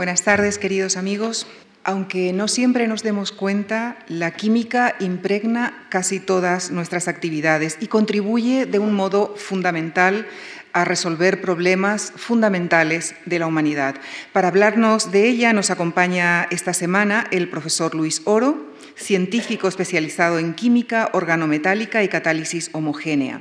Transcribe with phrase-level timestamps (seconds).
[0.00, 1.46] Buenas tardes, queridos amigos.
[1.84, 8.64] Aunque no siempre nos demos cuenta, la química impregna casi todas nuestras actividades y contribuye
[8.64, 10.26] de un modo fundamental
[10.72, 13.96] a resolver problemas fundamentales de la humanidad.
[14.32, 20.54] Para hablarnos de ella nos acompaña esta semana el profesor Luis Oro, científico especializado en
[20.54, 23.40] química organometálica y catálisis homogénea.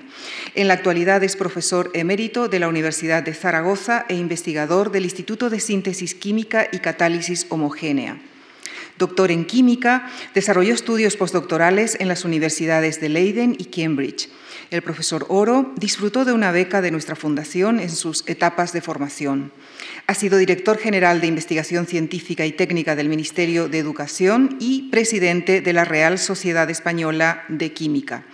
[0.56, 5.50] En la actualidad es profesor emérito de la Universidad de Zaragoza e investigador del Instituto
[5.50, 8.20] de Síntesis Química y Catálisis Homogénea.
[8.98, 14.30] Doctor en química, desarrolló estudios postdoctorales en las universidades de Leiden y Cambridge.
[14.72, 19.52] El profesor Oro disfrutó de una beca de nuestra fundación en sus etapas de formación.
[20.06, 25.62] Ha sido director general de Investigación Científica y Técnica del Ministerio de Educación y presidente
[25.62, 28.26] de la Real Sociedad Española de Química.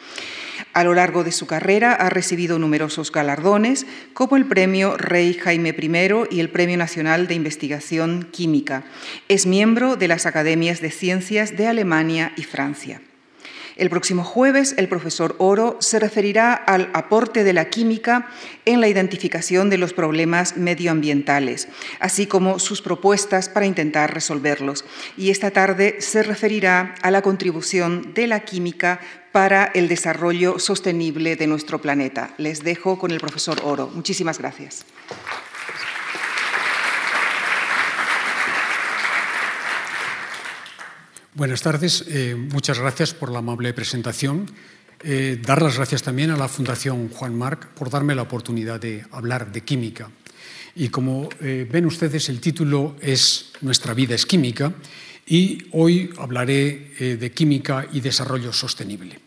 [0.74, 5.70] A lo largo de su carrera ha recibido numerosos galardones, como el Premio Rey Jaime
[5.70, 8.84] I y el Premio Nacional de Investigación Química.
[9.30, 13.00] Es miembro de las Academias de Ciencias de Alemania y Francia.
[13.76, 18.30] El próximo jueves, el profesor Oro se referirá al aporte de la química
[18.64, 21.68] en la identificación de los problemas medioambientales,
[22.00, 24.86] así como sus propuestas para intentar resolverlos.
[25.18, 29.02] Y esta tarde se referirá a la contribución de la química
[29.34, 32.34] para el desarrollo sostenible de nuestro planeta.
[32.38, 33.92] Les dejo con el profesor Oro.
[33.94, 34.86] Muchísimas gracias.
[41.36, 44.50] Buenas tardes, eh, muchas gracias por la amable presentación.
[45.04, 49.04] Eh, dar las gracias también a la Fundación Juan Marc por darme la oportunidad de
[49.12, 50.10] hablar de química.
[50.76, 54.72] Y como eh, ven ustedes, el título es Nuestra vida es química
[55.28, 59.20] y hoy hablaré de química y desarrollo sostenible.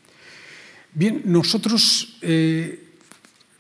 [0.95, 2.17] Bien, nosotros,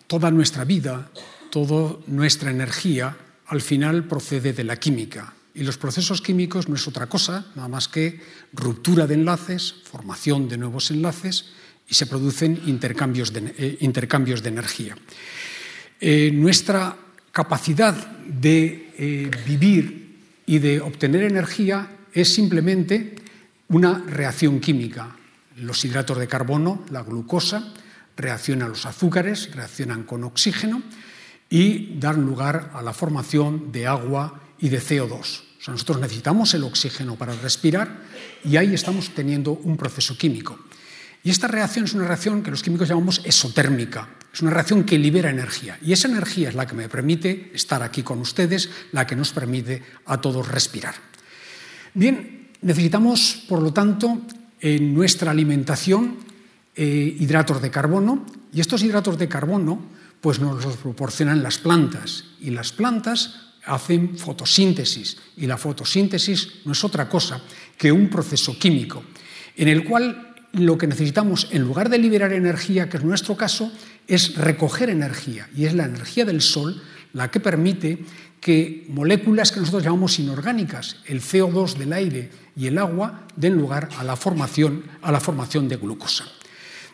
[0.06, 1.10] toda nuestra vida,
[1.50, 6.86] toda nuestra energía, al final procede de la química, y los procesos químicos no es
[6.86, 8.20] otra cosa, nada más que
[8.52, 11.46] ruptura de enlaces, formación de nuevos enlaces
[11.88, 14.96] y se producen intercambios de, eh, intercambios de energía.
[16.00, 16.96] Eh, nuestra
[17.32, 17.92] capacidad
[18.24, 23.16] de eh, vivir y de obtener energía es simplemente
[23.66, 25.16] una reacción química.
[25.56, 27.74] Los hidratos de carbono, la glucosa,
[28.16, 30.82] reaccionan los azúcares, reaccionan con oxígeno
[31.50, 37.16] y dan lugar a la formación de agua y de CO2 nosotros necesitamos el oxígeno
[37.16, 38.02] para respirar
[38.44, 40.58] y ahí estamos teniendo un proceso químico.
[41.24, 44.08] Y esta reacción es una reacción que los químicos llamamos esotérmica.
[44.32, 45.78] Es una reacción que libera energía.
[45.82, 49.32] Y esa energía es la que me permite estar aquí con ustedes, la que nos
[49.32, 50.94] permite a todos respirar.
[51.94, 54.22] Bien, necesitamos, por lo tanto,
[54.60, 56.18] en nuestra alimentación
[56.76, 58.24] eh, hidratos de carbono.
[58.52, 62.24] Y estos hidratos de carbono pues nos los proporcionan las plantas.
[62.40, 65.16] Y las plantas hacen fotosíntesis.
[65.36, 67.40] Y la fotosíntesis no es otra cosa
[67.76, 69.02] que un proceso químico
[69.58, 73.70] en el cual lo que necesitamos, en lugar de liberar energía, que es nuestro caso,
[74.06, 75.48] es recoger energía.
[75.54, 76.80] Y es la energía del sol
[77.12, 78.04] la que permite
[78.40, 83.88] que moléculas que nosotros llamamos inorgánicas, el CO2 del aire y el agua, den lugar
[83.98, 86.24] a la formación, a la formación de glucosa.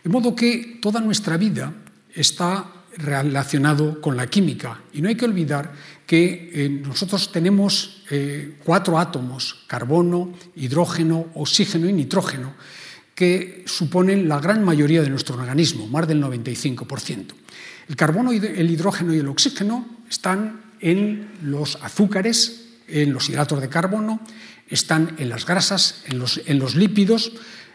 [0.02, 1.72] De modo que toda nuestra vida
[2.14, 2.64] está
[2.96, 4.80] relacionado con la química.
[4.92, 5.72] Y no hay que olvidar
[6.06, 12.52] que eh, nosotros tenemos eh, cuatro átomos, carbono, hidrógeno, oxígeno y nitrógeno,
[13.14, 17.26] que suponen la gran mayoría de nuestro organismo, más del 95%.
[17.88, 23.68] El carbono, el hidrógeno y el oxígeno están en los azúcares, en los hidratos de
[23.68, 24.20] carbono,
[24.68, 27.32] están en las grasas, en los, lípidos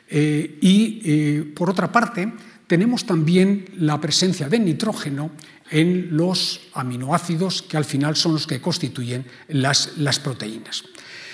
[0.10, 2.32] eh, y, por otra parte,
[2.68, 5.32] tenemos también la presencia de nitrógeno
[5.72, 10.84] en los aminoácidos que al final son los que constituyen las, las proteínas.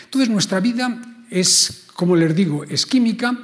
[0.06, 3.38] Entonces nuestra vida es, como les digo, es química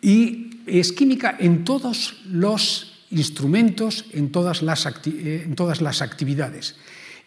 [0.00, 6.76] y es química en todos los instrumentos, en todas las, en todas las actividades.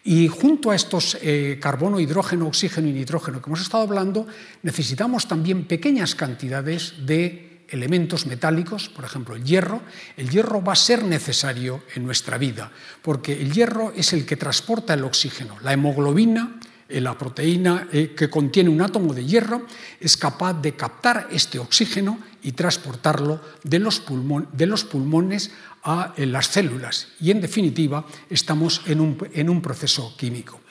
[0.03, 4.27] Y junto a estos eh, carbono, hidrógeno, oxígeno y nitrógeno que hemos estado hablando,
[4.63, 9.81] necesitamos también pequeñas cantidades de elementos metálicos, por ejemplo el hierro,
[10.17, 12.71] el hierro va a ser necesario en nuestra vida,
[13.01, 15.57] porque el hierro es el que transporta el oxígeno.
[15.61, 19.65] La hemoglobina, eh, la proteína eh, que contiene un átomo de hierro,
[19.99, 25.51] es capaz de captar este oxígeno y transportarlo de los, pulmones
[25.83, 27.09] a eh, las células.
[27.19, 30.61] Y en definitiva, estamos en un, proceso químico.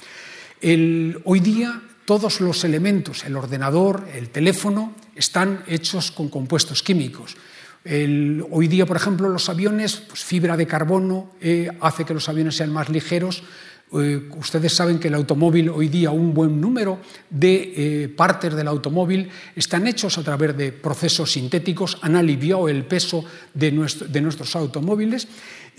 [1.25, 7.37] hoy día todos los elementos, el ordenador, el teléfono, están hechos con compuestos químicos.
[7.85, 12.57] hoy día, por ejemplo, los aviones, pues, fibra de carbono eh, hace que los aviones
[12.57, 13.45] sean más ligeros,
[13.89, 17.01] Eh, ustedes saben que el automóvil hoy día, un buen número
[17.31, 17.73] de
[18.05, 23.25] eh, partes del automóvil están hechos a través de procesos sintéticos, han aliviado el peso
[23.55, 25.27] de, de nuestros automóviles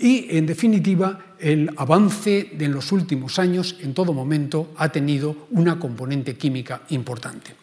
[0.00, 5.46] y, en definitiva, el avance de en los últimos años en todo momento ha tenido
[5.50, 7.54] una componente química importante.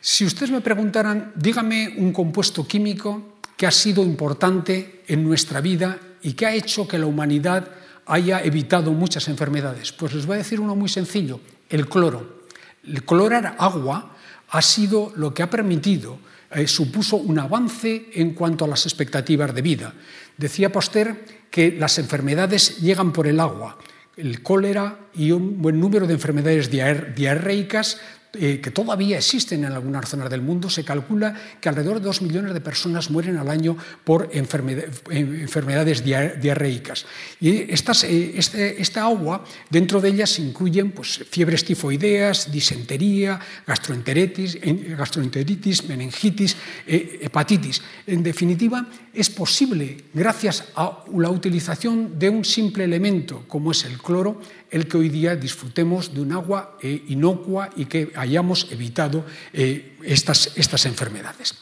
[0.00, 5.96] Si ustedes me preguntaran, dígame un compuesto químico que ha sido importante en nuestra vida
[6.22, 7.68] y que ha hecho que la humanidad
[8.06, 9.92] haya evitado muchas enfermedades?
[9.92, 12.42] Pues les voy a decir uno muy sencillo, el cloro.
[12.84, 14.16] El clorar agua
[14.50, 16.18] ha sido lo que ha permitido,
[16.50, 19.94] eh, supuso un avance en cuanto a las expectativas de vida.
[20.36, 21.16] Decía Pasteur
[21.52, 23.78] que las enfermedades llegan por el agua.
[24.16, 28.00] El cólera y un buen número de enfermedades diarreicas
[28.34, 32.22] eh, que todavía existen en algunas zonas del mundo, se calcula que alrededor de dos
[32.22, 37.04] millones de personas mueren al año por enfermedades diarreicas.
[37.40, 44.58] Y eh, este, esta agua, dentro de ellas se incluyen pues, fiebres tifoideas, disentería, gastroenteritis,
[44.96, 46.56] gastroenteritis meningitis,
[46.86, 47.82] eh, hepatitis.
[48.06, 53.98] En definitiva, es posible, gracias a la utilización de un simple elemento como es el
[53.98, 54.40] cloro,
[54.72, 59.98] el que hoy día disfrutemos de un agua eh, inocua y que hayamos evitado eh,
[60.02, 61.54] estas, estas enfermedades.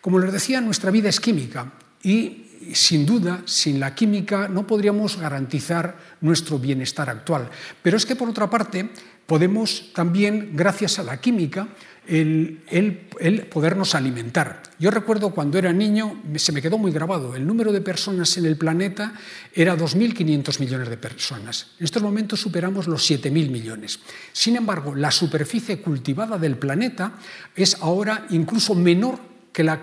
[0.00, 5.16] Como les decía, nuestra vida es química y sin duda, sin la química no podríamos
[5.18, 7.50] garantizar nuestro bienestar actual.
[7.82, 8.90] Pero es que, por otra parte,
[9.26, 11.68] podemos también, gracias a la química,
[12.08, 13.06] el,
[13.50, 14.62] podernos alimentar.
[14.78, 18.46] Yo recuerdo cuando era niño, se me quedó muy grabado, el número de personas en
[18.46, 19.12] el planeta
[19.52, 21.72] era 2.500 millones de personas.
[21.78, 24.00] En estos momentos superamos los 7.000 millones.
[24.32, 27.18] Sin embargo, la superficie cultivada del planeta
[27.54, 29.27] es ahora incluso menor
[29.58, 29.82] que la,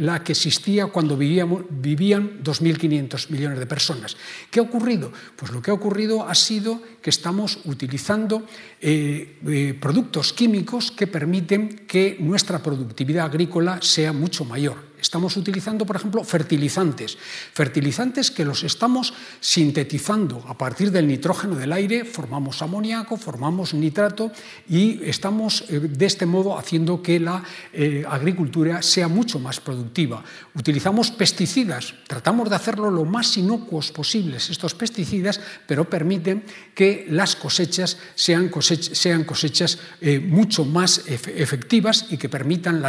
[0.00, 4.18] la, que existía cuando vivíamos, vivían 2.500 millones de personas.
[4.50, 5.10] ¿Qué ha ocurrido?
[5.34, 8.44] Pues lo que ha ocurrido ha sido que estamos utilizando
[8.82, 14.87] eh, eh, productos químicos que permiten que nuestra productividad agrícola sea mucho mayor.
[15.00, 17.16] Estamos utilizando, por ejemplo, fertilizantes,
[17.52, 24.32] fertilizantes que los estamos sintetizando a partir del nitrógeno del aire, formamos amoníaco, formamos nitrato
[24.68, 27.42] y estamos eh, de este modo haciendo que la
[27.72, 30.22] eh, agricultura sea mucho más productiva.
[30.54, 36.44] Utilizamos pesticidas, tratamos de hacerlo lo más inocuos posibles estos pesticidas, pero permiten
[36.74, 42.88] que las cosechas sean, cosechas eh, mucho más efectivas y que permitan la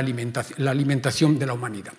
[0.71, 1.93] alimentación de la humanidad.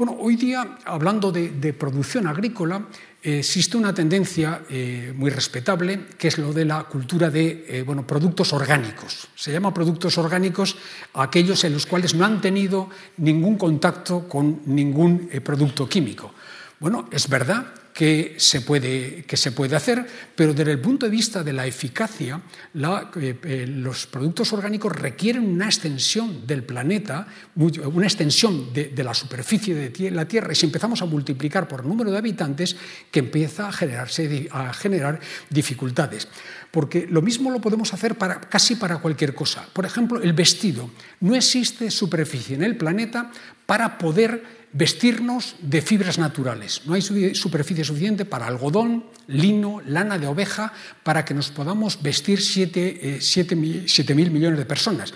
[0.00, 2.86] Bueno, hoy día, hablando de, producción agrícola,
[3.22, 7.82] eh, existe una tendencia eh, muy respetable, que es lo de la cultura de eh,
[7.82, 9.28] bueno, productos orgánicos.
[9.34, 10.76] Se llama productos orgánicos
[11.12, 12.88] aquellos en los cuales no han tenido
[13.18, 16.32] ningún contacto con ningún producto químico.
[16.78, 21.10] Bueno, es verdad que se, puede, que se puede hacer, pero desde el punto de
[21.10, 22.40] vista de la eficacia,
[22.74, 27.26] eh, eh, los productos orgánicos requieren una extensión del planeta,
[27.56, 32.10] una extensión de, la superficie de la Tierra, y si empezamos a multiplicar por número
[32.10, 32.76] de habitantes,
[33.10, 36.28] que empieza a, generarse, a generar dificultades.
[36.70, 39.66] Porque lo mismo lo podemos hacer para, casi para cualquier cosa.
[39.72, 40.90] Por ejemplo, el vestido.
[41.18, 43.32] No existe superficie en el planeta
[43.70, 46.82] para poder vestirnos de fibras naturales.
[46.86, 50.72] No hay superficie suficiente para algodón, lino, lana de oveja,
[51.04, 55.14] para que nos podamos vestir 7 eh, mil millones de personas.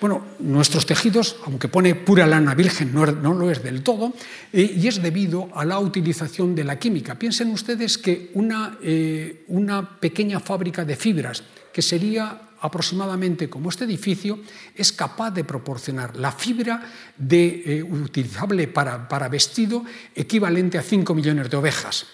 [0.00, 4.14] Bueno, nuestros tejidos, aunque pone pura lana virgen, no, lo es del todo,
[4.52, 7.16] eh, y es debido a la utilización de la química.
[7.16, 13.84] Piensen ustedes que una, eh, una pequeña fábrica de fibras, que sería aproximadamente como este
[13.84, 14.38] edificio,
[14.74, 16.82] es capaz de proporcionar la fibra
[17.16, 19.84] de, eh, utilizable para, para vestido
[20.14, 22.06] equivalente a 5 millones de ovejas.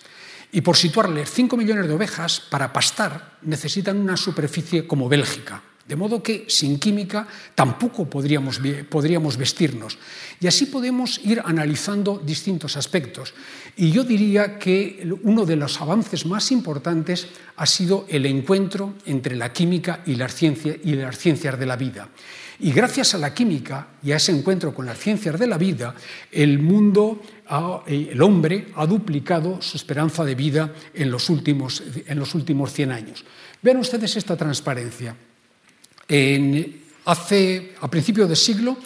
[0.53, 5.61] Y por situarle 5 millones de ovejas, para pastar necesitan una superficie como Bélgica.
[5.85, 8.59] De modo que sin química tampoco podríamos,
[8.89, 9.99] podríamos, vestirnos.
[10.41, 13.35] Y así podemos ir analizando distintos aspectos.
[13.77, 17.27] Y yo diría que uno de los avances más importantes
[17.57, 21.77] ha sido el encuentro entre la química y las, ciencias, y las ciencias de la
[21.77, 22.09] vida.
[22.61, 25.95] Y gracias a la química y a ese encuentro con las ciencias de la vida,
[26.31, 27.21] el mundo,
[27.87, 32.93] el hombre ha duplicado su esperanza de vida en los últimos, en los últimos 100
[32.93, 33.25] años.
[33.61, 35.17] Vean ustedes esta transparencia.
[36.07, 38.79] En, hace, a principios de siglo,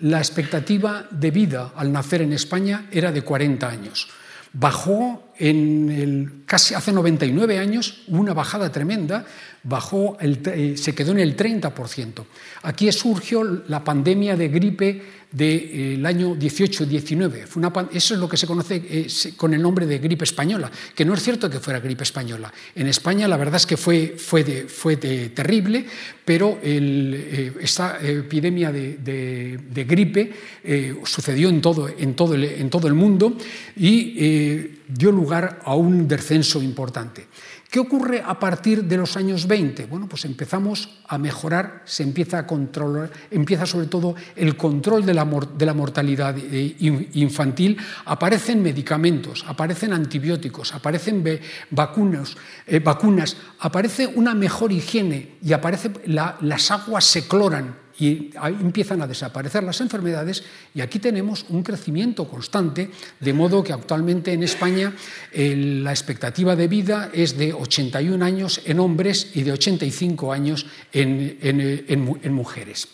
[0.00, 4.08] la expectativa de vida al nacer en España era de 40 años.
[4.54, 9.26] Bajó en el, casi hace 99 años, una bajada tremenda,
[9.64, 12.24] bajó eh, se quedó en el 30%.
[12.62, 15.02] Aquí surgió la pandemia de gripe
[15.34, 17.90] del año 18-19.
[17.92, 21.12] Eso es lo que se conoce eh, con el nombre de gripe española, que no
[21.12, 22.52] es cierto que fuera gripe española.
[22.74, 25.86] En España la verdad es que fue, fue, fue terrible,
[26.24, 32.86] pero eh, esta epidemia de, gripe eh, sucedió en todo, en, todo el, en todo
[32.86, 33.36] el mundo
[33.76, 37.26] y dio lugar a un descenso importante.
[37.70, 39.86] ¿Qué ocurre a partir de los años 20?
[39.86, 45.12] Bueno, pues empezamos a mejorar, se empieza a controlar, empieza sobre todo el control de
[45.12, 51.24] la, de la mortalidad eh, infantil, aparecen medicamentos, aparecen antibióticos, aparecen
[51.70, 52.36] vacunas,
[52.66, 59.06] eh, vacunas, aparece una mejor higiene y aparece las aguas se cloran, y empiezan a
[59.06, 60.42] desaparecer las enfermedades
[60.74, 64.92] y aquí tenemos un crecimiento constante, de modo que actualmente en España
[65.34, 72.32] la expectativa de vida es de 81 años en hombres y de 85 años en,
[72.32, 72.88] mujeres.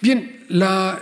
[0.00, 1.00] Bien, la,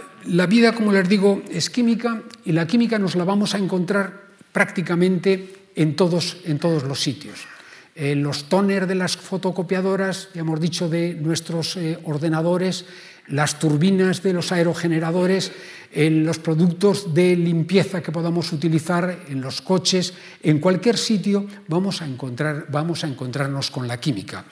[0.49, 5.71] vida, como les digo, es química y la química nos la vamos a encontrar prácticamente
[5.75, 7.47] en todos, en todos los sitios.
[7.97, 12.85] los toners de las fotocopiadoras, ya hemos dicho, de nuestros eh, ordenadores,
[13.29, 15.53] las turbinas de los aerogeneradores,
[15.93, 20.13] en los productos de limpieza que podamos utilizar, en los coches,
[20.43, 24.45] en cualquier sitio vamos a, encontrar, vamos a encontrarnos con la química.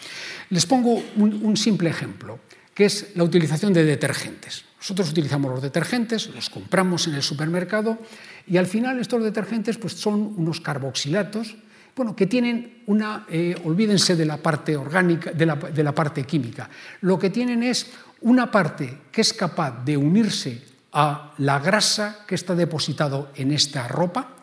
[0.50, 2.38] Les pongo un, simple ejemplo,
[2.72, 4.64] que es la utilización de detergentes.
[4.78, 7.98] Nosotros utilizamos los detergentes, los compramos en el supermercado
[8.46, 11.56] y al final estos detergentes pues, son unos carboxilatos
[11.94, 16.24] bueno, que tienen una, eh, olvídense de la parte orgánica, de la, de la parte
[16.24, 16.70] química,
[17.02, 17.88] lo que tienen es
[18.22, 20.62] una parte que es capaz de unirse
[20.92, 24.36] a la grasa que está depositado en esta ropa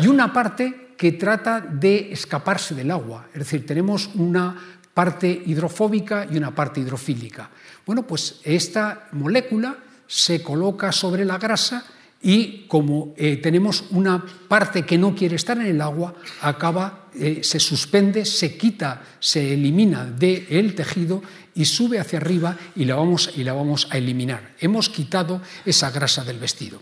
[0.00, 3.26] y una parte que trata de escaparse del agua.
[3.32, 4.56] Es decir, tenemos una
[4.92, 7.50] parte hidrofóbica y una parte hidrofílica.
[7.84, 9.76] Bueno, pues esta molécula
[10.06, 11.84] se coloca sobre la grasa
[12.22, 17.40] y como eh, tenemos una parte que no quiere estar en el agua, acaba, eh,
[17.42, 21.22] se suspende, se quita, se elimina del tejido
[21.54, 24.54] y sube hacia arriba y la, vamos, y la vamos a eliminar.
[24.58, 26.80] Hemos quitado esa grasa del vestido.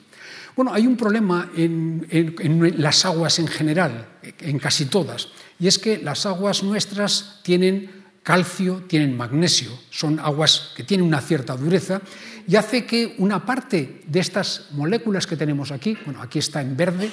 [0.55, 2.07] Bueno, hay un problema en,
[2.77, 8.85] las aguas en general, en casi todas, y es que las aguas nuestras tienen calcio,
[8.87, 12.01] tienen magnesio, son aguas que tienen una cierta dureza
[12.47, 16.77] y hace que una parte de estas moléculas que tenemos aquí, bueno, aquí está en
[16.77, 17.11] verde,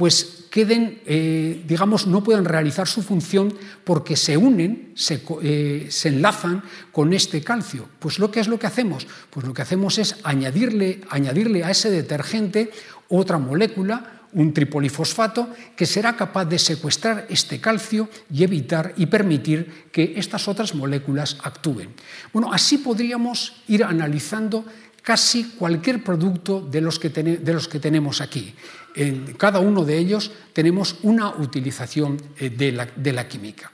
[0.00, 3.52] pues queden, eh, digamos, no puedan realizar su función
[3.84, 4.94] porque se unen,
[5.42, 7.86] eh, se, enlazan con este calcio.
[7.98, 11.70] Pues lo que es lo que hacemos, pues lo que hacemos es añadirle, añadirle a
[11.70, 12.70] ese detergente
[13.10, 19.90] otra molécula, un tripolifosfato, que será capaz de secuestrar este calcio y evitar y permitir
[19.92, 21.90] que estas otras moléculas actúen.
[22.32, 24.64] Bueno, así podríamos ir analizando
[25.02, 28.54] casi cualquier producto de los que, de los que tenemos aquí.
[28.94, 33.70] En cada uno de ellos tenemos una utilización eh, de la, química.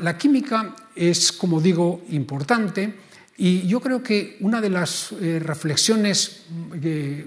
[0.00, 2.94] la, química es, como digo, importante
[3.36, 6.44] y yo creo que una de las eh, reflexiones
[6.82, 7.26] eh,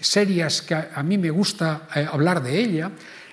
[0.00, 2.90] serias que a, mí me gusta hablar de ella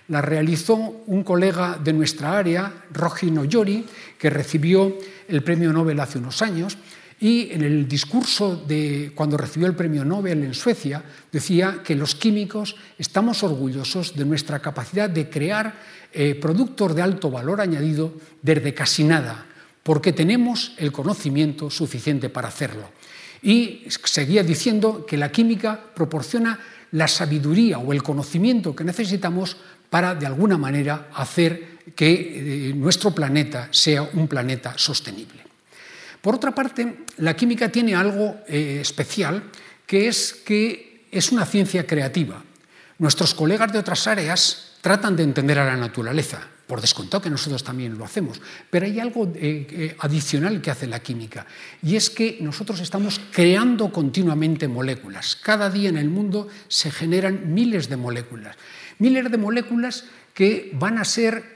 [0.10, 3.86] la realizó un colega de nuestra área, Roji Noyori,
[4.18, 6.78] que recibió el premio Nobel hace unos años
[7.20, 12.16] y en el discurso de cuando recibió el premio Nobel en Suecia decía que los
[12.16, 15.74] químicos estamos orgullosos de nuestra capacidad de crear
[16.14, 19.46] eh, productos de alto valor añadido desde casi nada,
[19.84, 22.90] porque tenemos el conocimiento suficiente para hacerlo.
[23.42, 26.60] Y seguía diciendo que la química proporciona
[26.92, 29.58] la sabiduría o el conocimiento que necesitamos
[29.90, 35.49] para, de alguna manera, hacer que eh, nuestro planeta sea un planeta sostenible.
[36.22, 39.44] Por otra parte, la química tiene algo eh, especial,
[39.86, 42.44] que es que es una ciencia creativa.
[42.98, 47.64] Nuestros colegas de otras áreas tratan de entender a la naturaleza, por descontado que nosotros
[47.64, 51.48] también lo hacemos, pero hay algo eh, eh, adicional que hace la química,
[51.82, 55.38] y es que nosotros estamos creando continuamente moléculas.
[55.38, 58.58] Cada día en el mundo se generan miles de moléculas,
[59.00, 61.56] miles de moléculas que van a ser,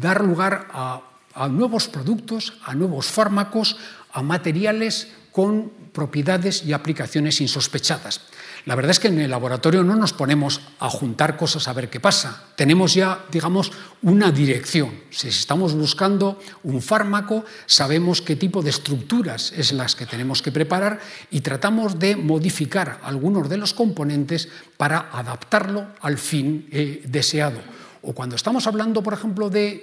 [0.00, 1.07] dar lugar a
[1.38, 3.76] a nuevos productos, a nuevos fármacos,
[4.12, 8.20] a materiales con propiedades y aplicaciones insospechadas.
[8.66, 11.88] La verdad es que en el laboratorio no nos ponemos a juntar cosas a ver
[11.88, 12.44] qué pasa.
[12.56, 14.90] Tenemos ya, digamos, una dirección.
[15.10, 20.52] Si estamos buscando un fármaco, sabemos qué tipo de estructuras es las que tenemos que
[20.52, 27.77] preparar y tratamos de modificar algunos de los componentes para adaptarlo al fin eh, deseado
[28.02, 29.82] o cuando estamos hablando, por ejemplo, de,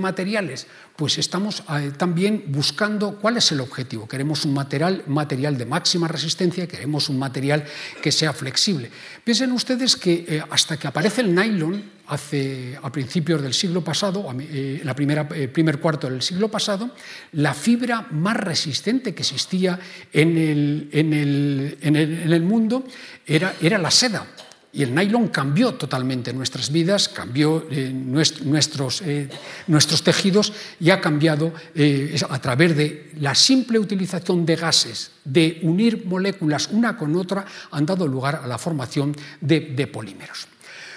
[0.00, 0.66] materiales,
[0.96, 4.08] pues estamos eh, también buscando cuál es el objetivo.
[4.08, 7.64] Queremos un material, material de máxima resistencia, queremos un material
[8.02, 8.90] que sea flexible.
[9.22, 14.26] Piensen ustedes que eh, hasta que aparece el nylon, hace, a principios del siglo pasado,
[14.38, 16.90] eh, la primera, primer cuarto del siglo pasado,
[17.32, 19.78] la fibra más resistente que existía
[20.12, 22.84] en el, en el, en el mundo
[23.26, 24.26] era, era la seda.
[24.74, 29.28] Y el nylon cambió totalmente nuestras vidas, cambió eh, nuestros, eh,
[29.68, 35.60] nuestros, tejidos y ha cambiado eh, a través de la simple utilización de gases, de
[35.62, 40.48] unir moléculas una con otra, han dado lugar a la formación de, polímeros.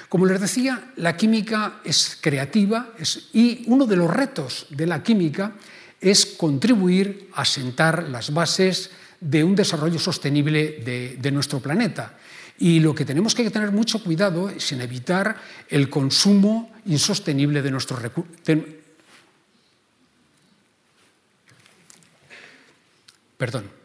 [0.10, 2.94] Como les decía, la química es creativa
[3.32, 5.54] y uno de los retos de la química
[6.02, 8.90] es contribuir a sentar las bases
[9.22, 12.18] de un desarrollo sostenible de nuestro planeta.
[12.60, 15.38] Y lo que tenemos que tener mucho cuidado es en evitar
[15.70, 18.36] el consumo insostenible de nuestros recursos.
[23.38, 23.78] Perdón.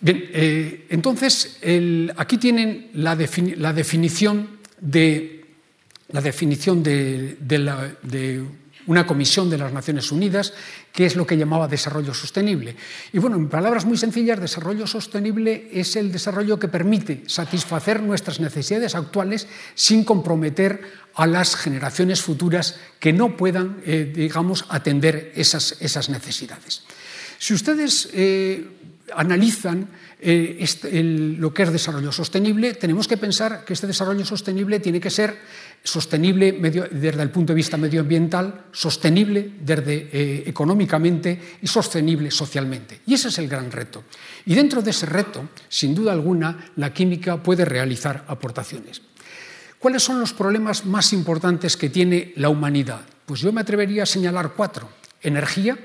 [0.00, 1.58] Bien, eh, entonces
[2.16, 5.46] aquí tienen la, definición de,
[6.08, 8.44] la definición de, de
[8.86, 10.52] una comisión de las Naciones Unidas,
[10.92, 12.76] que es lo que llamaba desarrollo sostenible.
[13.12, 18.40] Y bueno, en palabras muy sencillas, desarrollo sostenible es el desarrollo que permite satisfacer nuestras
[18.40, 25.76] necesidades actuales sin comprometer a las generaciones futuras que no puedan, eh, digamos, atender esas,
[25.80, 26.84] esas, necesidades.
[27.38, 28.66] Si ustedes eh,
[29.14, 35.00] analizan eh, lo que es desarrollo sostenible, tenemos que pensar que este desarrollo sostenible tiene
[35.00, 35.36] que ser
[35.84, 43.00] sostenible desde el punto de vista medioambiental, sostenible desde eh, económicamente y sostenible socialmente.
[43.06, 44.04] Y ese es el gran reto.
[44.46, 49.02] Y dentro de ese reto, sin duda alguna, la química puede realizar aportaciones.
[49.78, 53.02] ¿Cuáles son los problemas más importantes que tiene la humanidad?
[53.26, 54.88] Pues yo me atrevería a señalar cuatro.
[55.20, 55.78] Energía,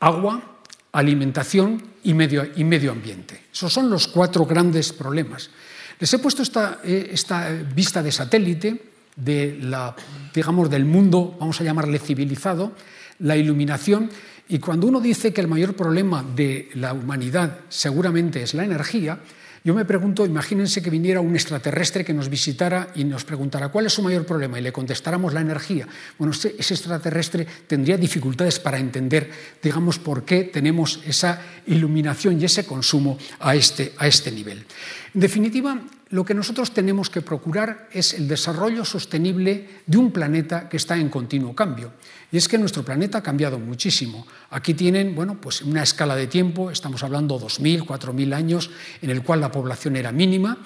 [0.00, 0.55] agua,
[0.96, 3.44] alimentación y medio, y medio ambiente.
[3.52, 5.50] Esos son los cuatro grandes problemas.
[6.00, 8.82] Les he puesto esta, eh, esta vista de satélite
[9.14, 9.94] de la,
[10.34, 12.72] digamos, del mundo, vamos a llamarle civilizado,
[13.20, 14.10] la iluminación.
[14.48, 19.20] Y cuando uno dice que el mayor problema de la humanidad seguramente es la energía,
[19.66, 23.86] yo me pregunto, imagínense que viniera un extraterrestre que nos visitara y nos preguntara cuál
[23.86, 25.88] es su mayor problema y le contestáramos la energía.
[26.16, 29.28] Bueno, ese extraterrestre tendría dificultades para entender,
[29.60, 34.64] digamos, por qué tenemos esa iluminación y ese consumo a este, a este nivel.
[35.12, 40.68] En definitiva, lo que nosotros tenemos que procurar es el desarrollo sostenible de un planeta
[40.68, 41.94] que está en continuo cambio.
[42.30, 44.26] Y es que nuestro planeta ha cambiado muchísimo.
[44.50, 48.70] Aquí tienen bueno, pues una escala de tiempo, estamos hablando 2.000, 4.000 años,
[49.02, 50.58] en el cual la población era mínima.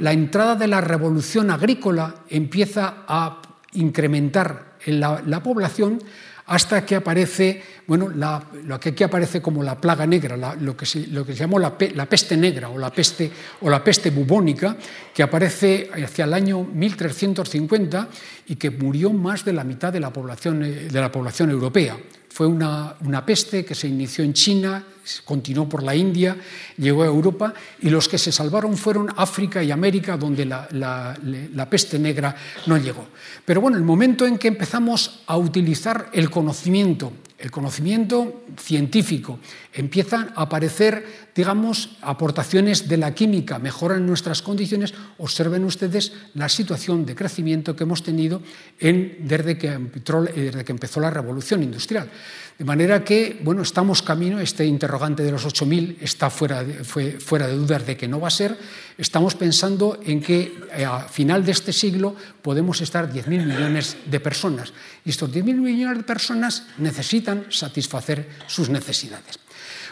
[0.00, 3.42] La entrada de la revolución agrícola empieza a
[3.74, 6.02] incrementar la población
[6.50, 11.06] hasta que aparece, bueno, lo que aquí aparece como la plaga negra, lo, que se,
[11.06, 14.76] lo, que llamó la, peste negra o la peste, o la peste bubónica,
[15.14, 18.08] que aparece hacia el año 1350
[18.48, 21.96] y que murió más de la mitad de la población, eh, de la población europea.
[22.30, 24.84] Fue una, una peste que se inició en China,
[25.24, 26.36] continuó por la India,
[26.78, 31.70] llegó a Europa y los que se salvaron fueron África y América, donde la, la,
[31.70, 32.34] peste negra
[32.66, 33.06] no llegó.
[33.44, 39.38] Pero bueno, el momento en que empezamos a utilizar el conocimiento, el conocimiento científico,
[39.72, 47.06] empiezan a aparecer, digamos, aportaciones de la química, mejoran nuestras condiciones, observen ustedes la situación
[47.06, 48.42] de crecimiento que hemos tenido
[48.78, 49.56] que, desde
[50.64, 52.10] que empezó la revolución industrial.
[52.60, 57.46] De manera que, bueno, estamos camino, este interrogante de los 8.000 está fuera de, fuera
[57.46, 58.54] de dudas de que no va a ser.
[58.98, 64.20] Estamos pensando en que eh, a final de este siglo podemos estar 10.000 millones de
[64.20, 64.74] personas.
[65.06, 69.40] Y estos 10.000 millones de personas necesitan satisfacer sus necesidades.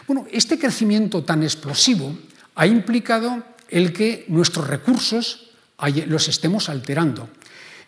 [0.05, 2.19] Bueno, este crecimiento tan explosivo
[2.53, 5.49] ha implicado el que nuestros recursos
[6.05, 7.29] los estemos alterando.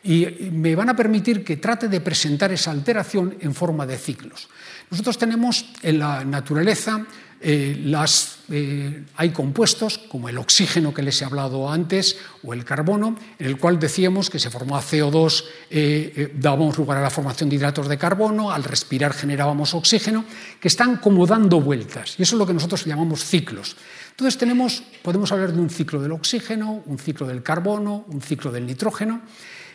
[0.04, 4.50] y me van a permitir que trate de presentar esa alteración en forma de ciclos.
[4.90, 7.06] Nosotros tenemos en la naturaleza
[7.44, 12.64] eh, las, eh, hay compuestos como el oxígeno que les he hablado antes o el
[12.64, 17.50] carbono, en el cual decíamos que se formaba CO2, eh, dábamos lugar a la formación
[17.50, 20.24] de hidratos de carbono, al respirar generábamos oxígeno,
[20.60, 22.14] que están como dando vueltas.
[22.20, 23.76] Y eso es lo que nosotros llamamos ciclos.
[24.12, 28.52] Entonces tenemos, podemos hablar de un ciclo del oxígeno, un ciclo del carbono, un ciclo
[28.52, 29.22] del nitrógeno.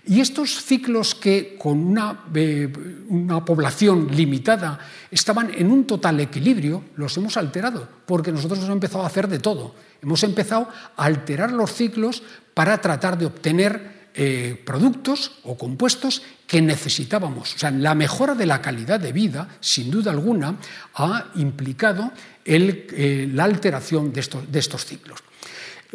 [0.09, 2.73] Y estos ciclos que con una, eh,
[3.09, 4.79] una, población limitada
[5.11, 9.41] estaban en un total equilibrio, los hemos alterado, porque nosotros hemos empezado a hacer de
[9.41, 9.75] todo.
[10.01, 12.23] Hemos empezado a alterar los ciclos
[12.55, 17.57] para tratar de obtener eh, productos o compuestos que necesitábamos.
[17.57, 20.57] O sea, la mejora de la calidad de vida, sin duda alguna,
[20.95, 22.13] ha implicado
[22.45, 25.26] eh, la alteración de estos ciclos.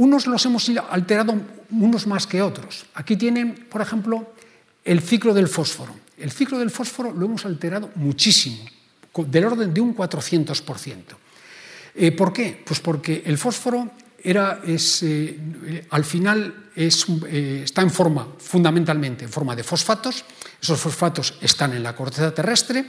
[0.02, 1.36] Unos los hemos alterado
[1.70, 2.86] unos más que otros.
[2.96, 4.34] Aquí tienen, por ejemplo,
[4.84, 5.94] el ciclo del fósforo.
[6.18, 8.58] El ciclo del fósforo lo hemos alterado muchísimo,
[9.28, 11.04] del orden de un 400%.
[11.94, 12.64] Eh, ¿Por qué?
[12.66, 13.92] Pues porque el fósforo
[14.24, 20.26] era, es, eh, al final es, eh, está en forma, fundamentalmente, en forma de fosfatos.
[20.60, 22.88] Esos fosfatos están en la corteza terrestre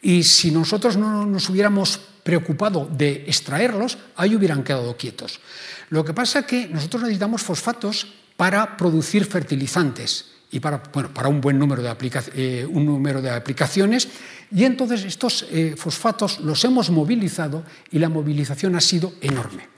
[0.00, 5.40] y si nosotros no nos hubiéramos preocupado de extraerlos, ahí hubieran quedado quietos.
[5.90, 11.28] Lo que pasa es que nosotros necesitamos fosfatos para producir fertilizantes y para, bueno, para
[11.28, 11.88] un buen número de,
[12.36, 14.08] eh, aplicaciones.
[14.52, 19.68] Y entonces estos eh, fosfatos los hemos movilizado y la movilización ha sido enorme,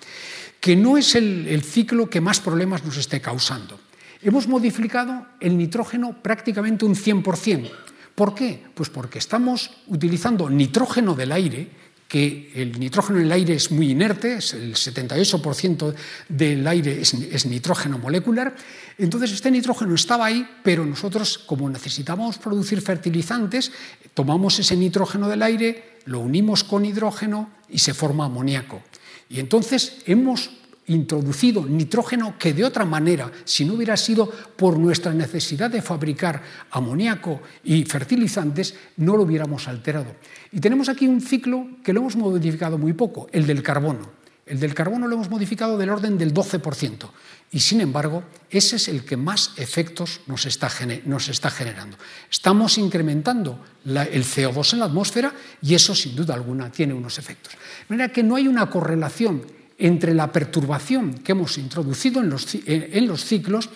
[0.61, 3.81] que no es el, el ciclo que más problemas nos esté causando.
[4.23, 7.71] Hemos modificado el nitrógeno prácticamente un 100%.
[8.15, 8.65] ¿Por qué?
[8.75, 11.71] Pues porque estamos utilizando nitrógeno del aire,
[12.17, 15.95] el nitrógeno en el aire es muy inerte, el 78%
[16.29, 18.55] del aire es, nitrógeno molecular,
[18.99, 23.73] entonces este nitrógeno estaba ahí, pero nosotros, como necesitamos producir fertilizantes,
[24.15, 28.83] tomamos ese nitrógeno del aire, lo unimos con hidrógeno y se forma amoníaco.
[29.29, 30.51] Y entonces hemos
[30.87, 36.43] introducido nitrógeno que de otra manera, si no hubiera sido por nuestra necesidad de fabricar
[36.71, 40.15] amoníaco y fertilizantes, no lo hubiéramos alterado.
[40.53, 44.17] Y tenemos aquí un ciclo que lo hemos modificado muy poco, el del carbono.
[44.47, 47.11] El del carbono lo hemos modificado del orden del 12%.
[47.51, 51.97] Y sin embargo, ese es el que más efectos nos está, generando.
[52.31, 57.55] Estamos incrementando el CO2 en la atmósfera y eso, sin duda alguna, tiene unos efectos.
[57.55, 59.43] De manera que no hay una correlación
[59.79, 63.69] entre la perturbación que hemos introducido en los, ciclos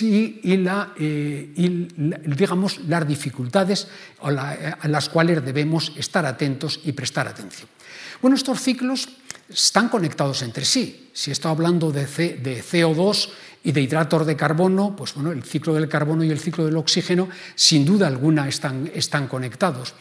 [0.00, 1.88] y, eh,
[2.24, 3.88] digamos, las dificultades
[4.20, 7.68] a las cuales debemos estar atentos y prestar atención.
[8.22, 9.08] Bueno, estos ciclos
[9.48, 11.10] están conectados entre sí.
[11.12, 13.28] Si estoy hablando de, CO2
[13.64, 16.76] y de hidratos de carbono, pues bueno, el ciclo del carbono y el ciclo del
[16.76, 19.94] oxígeno sin duda alguna están, están conectados.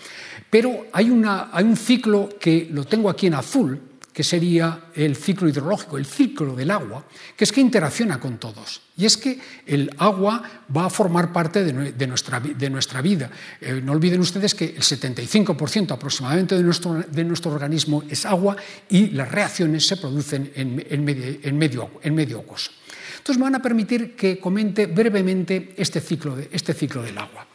[0.50, 5.16] Pero hay, una, hay un ciclo que lo tengo aquí en azul, que sería el
[5.16, 7.06] ciclo hidrológico, el ciclo del agua,
[7.38, 8.82] que es que interacciona con todos.
[8.98, 10.44] Y es que el agua
[10.76, 11.72] va a formar parte de,
[12.08, 13.30] nuestra, de nuestra, vida.
[13.62, 18.58] Eh, no olviden ustedes que el 75% aproximadamente de nuestro, de nuestro, organismo es agua
[18.90, 22.72] y las reacciones se producen en, medio, en, medio, en medio acuoso.
[23.18, 27.46] Entonces me van a permitir que comente brevemente este ciclo, de, este ciclo del agua.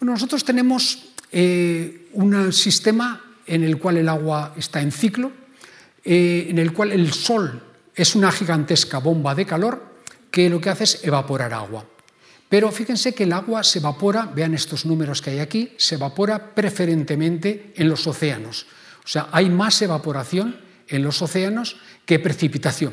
[0.00, 5.41] Bueno, nosotros tenemos eh, un sistema en el cual el agua está en ciclo,
[6.04, 7.62] eh, en el cual el Sol
[7.94, 9.92] es una gigantesca bomba de calor
[10.30, 11.84] que lo que hace es evaporar agua.
[12.48, 16.54] Pero fíjense que el agua se evapora, vean estos números que hay aquí, se evapora
[16.54, 18.66] preferentemente en los océanos.
[19.04, 22.92] O sea, hay más evaporación en los océanos que precipitación.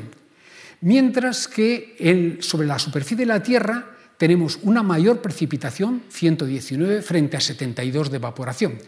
[0.82, 7.41] Mientras que sobre la superficie de la Tierra tenemos una mayor precipitación, 119, frente a
[7.41, 8.80] 72 de evaporación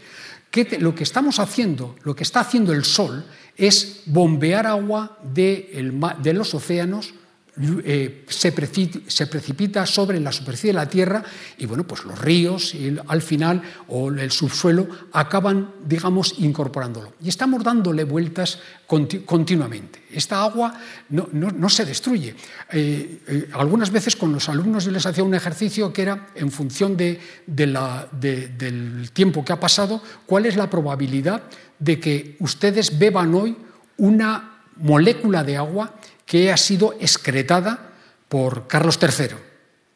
[0.80, 3.26] lo que estamos haciendo, lo que está haciendo el Sol,
[3.58, 5.92] es bombear agua de,
[6.34, 7.14] los océanos
[7.60, 11.22] eh, se, precipita, sobre la superficie de la Tierra
[11.58, 17.14] y bueno, pues los ríos y al final o el subsuelo acaban, digamos, incorporándolo.
[17.22, 20.02] Y estamos dándole vueltas continuamente.
[20.12, 22.36] Esta agua no, se destruye.
[22.72, 26.52] Eh, eh, algunas veces con los alumnos yo les hacía un ejercicio que era en
[26.52, 31.44] función de, del tiempo que ha pasado, cuál es la probabilidad
[31.80, 33.58] de que ustedes beban hoy
[33.98, 35.94] una molécula de agua
[36.32, 37.92] que ha sido excretada
[38.30, 39.36] por Carlos III.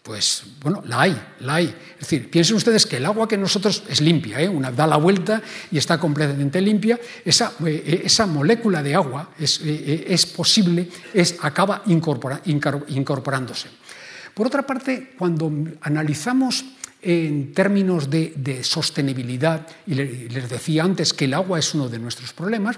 [0.03, 1.73] Pues bueno, la hay, la hay.
[1.93, 4.49] Es decir, piensen ustedes que el agua que nosotros es limpia, ¿eh?
[4.49, 6.99] una da la vuelta y está completamente limpia.
[7.23, 13.69] Esa, eh, esa molécula de agua es, eh, posible, es, acaba incorporándose.
[14.33, 16.65] Por otra parte, cuando analizamos
[17.01, 22.33] en términos de, sostenibilidad, y les decía antes que el agua es uno de nuestros
[22.33, 22.77] problemas,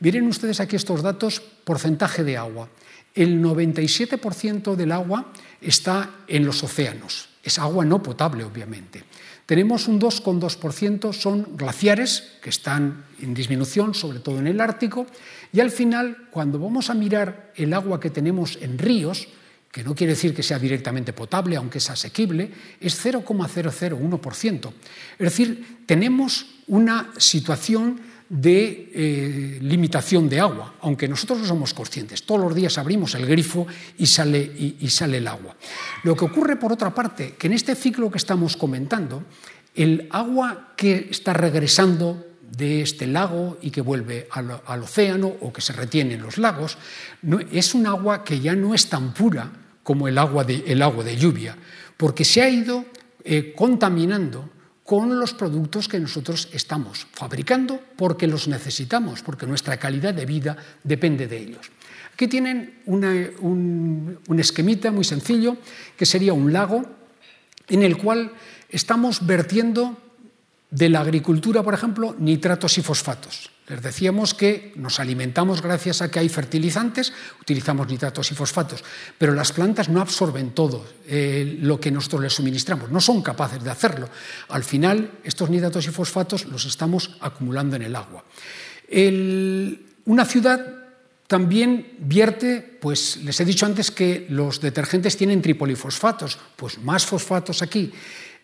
[0.00, 2.68] miren ustedes aquí estos datos, porcentaje de agua.
[3.16, 7.28] El 97% del agua está en los océanos.
[7.42, 9.02] Es agua no potable, obviamente.
[9.46, 15.06] Tenemos un 2,2%, son glaciares que están en disminución, sobre todo en el Ártico,
[15.52, 19.28] y al final, cuando vamos a mirar el agua que tenemos en ríos,
[19.70, 22.50] que no quiere decir que sea directamente potable, aunque es asequible,
[22.80, 24.72] es 0,001%.
[25.18, 32.24] Es decir, tenemos una situación de eh, limitación de agua, aunque nosotros no somos conscientes.
[32.24, 33.66] Todos los días abrimos el grifo
[33.98, 35.56] y sale, y, sale el agua.
[36.02, 39.22] Lo que ocurre, por otra parte, que en este ciclo que estamos comentando,
[39.74, 45.60] el agua que está regresando de este lago y que vuelve al, océano o que
[45.60, 46.78] se retiene en los lagos,
[47.52, 49.50] es un agua que ya no es tan pura
[49.82, 51.56] como el agua de, el agua de lluvia,
[51.96, 52.84] porque se ha ido
[53.22, 54.50] eh, contaminando
[54.86, 60.56] con los productos que nosotros estamos fabricando porque los necesitamos, porque nuestra calidad de vida
[60.84, 61.70] depende de ellos.
[62.14, 65.58] Aquí tienen un, un esquemita muy sencillo,
[65.98, 66.86] que sería un lago
[67.68, 68.32] en el cual
[68.70, 69.98] estamos vertiendo
[70.70, 73.50] de la agricultura, por ejemplo, nitratos y fosfatos.
[73.68, 78.84] Les decíamos que nos alimentamos gracias a que hay fertilizantes, utilizamos nitratos y fosfatos,
[79.18, 83.62] pero las plantas no absorben todo eh, lo que nosotros les suministramos, no son capaces
[83.62, 84.08] de hacerlo.
[84.50, 88.24] Al final, estos nitratos y fosfatos los estamos acumulando en el agua.
[90.04, 90.86] una ciudad
[91.26, 97.62] también vierte, pues les he dicho antes que los detergentes tienen tripolifosfatos, pues más fosfatos
[97.62, 97.92] aquí.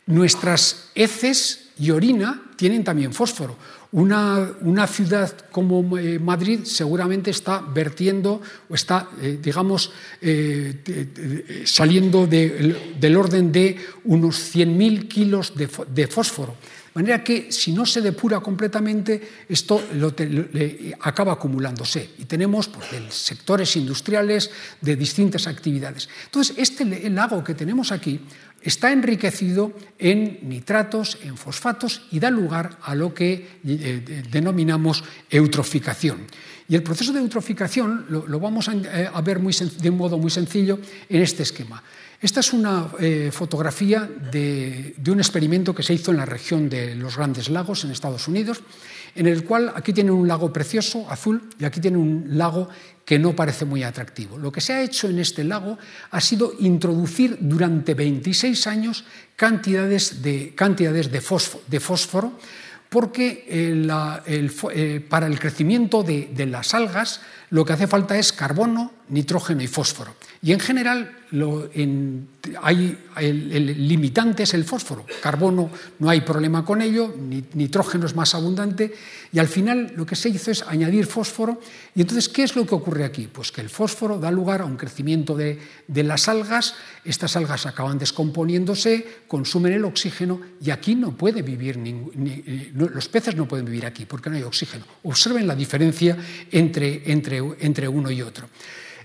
[0.06, 3.56] Nuestras heces y orina tienen también fósforo.
[3.92, 13.16] Una, ciudad como eh, Madrid seguramente está vertiendo o está, eh, digamos, eh, saliendo del
[13.16, 16.56] orden de unos 100.000 kilos de, fósforo.
[16.92, 19.80] De manera que si no se depura completamente, esto
[21.00, 22.10] acaba acumulándose.
[22.18, 26.08] Y tenemos pues, sectores industriales de distintas actividades.
[26.26, 28.20] Entonces, este lago que tenemos aquí
[28.60, 36.28] está enriquecido en nitratos, en fosfatos y da lugar a lo que eh, denominamos eutroficación.
[36.68, 40.78] Y el proceso de eutroficación lo, vamos a, eh, ver de un modo muy sencillo
[41.08, 41.82] en este esquema.
[42.22, 46.94] Esta es una eh, fotografía de, un experimento que se hizo en la región de
[46.94, 48.62] los Grandes Lagos en Estados Unidos,
[49.16, 52.68] en el cual aquí tienen un lago precioso, azul, y aquí tienen un lago
[53.04, 54.38] que no parece muy atractivo.
[54.38, 55.78] Lo que se ha hecho en este lago
[56.12, 59.04] ha sido introducir durante 26 años
[59.34, 61.20] cantidades de,
[61.80, 62.38] fósforo,
[62.88, 68.92] porque eh, eh, para el crecimiento de las algas lo que hace falta es carbono,
[69.08, 70.14] nitrógeno y fósforo.
[70.44, 72.26] Y en general el,
[73.88, 75.06] limitante es el fósforo.
[75.22, 77.14] Carbono no hay problema con ello,
[77.54, 78.92] nitrógeno es más abundante
[79.32, 81.60] y al final lo que se hizo es añadir fósforo.
[81.94, 83.28] Y entonces, ¿qué es lo que ocurre aquí?
[83.32, 86.74] Pues que el fósforo da lugar a un crecimiento de, las algas,
[87.04, 91.78] estas algas acaban descomponiéndose, consumen el oxígeno y aquí no puede vivir,
[92.74, 94.84] los peces no pueden vivir aquí porque no hay oxígeno.
[95.04, 96.18] Observen la diferencia
[96.50, 98.48] entre uno y otro.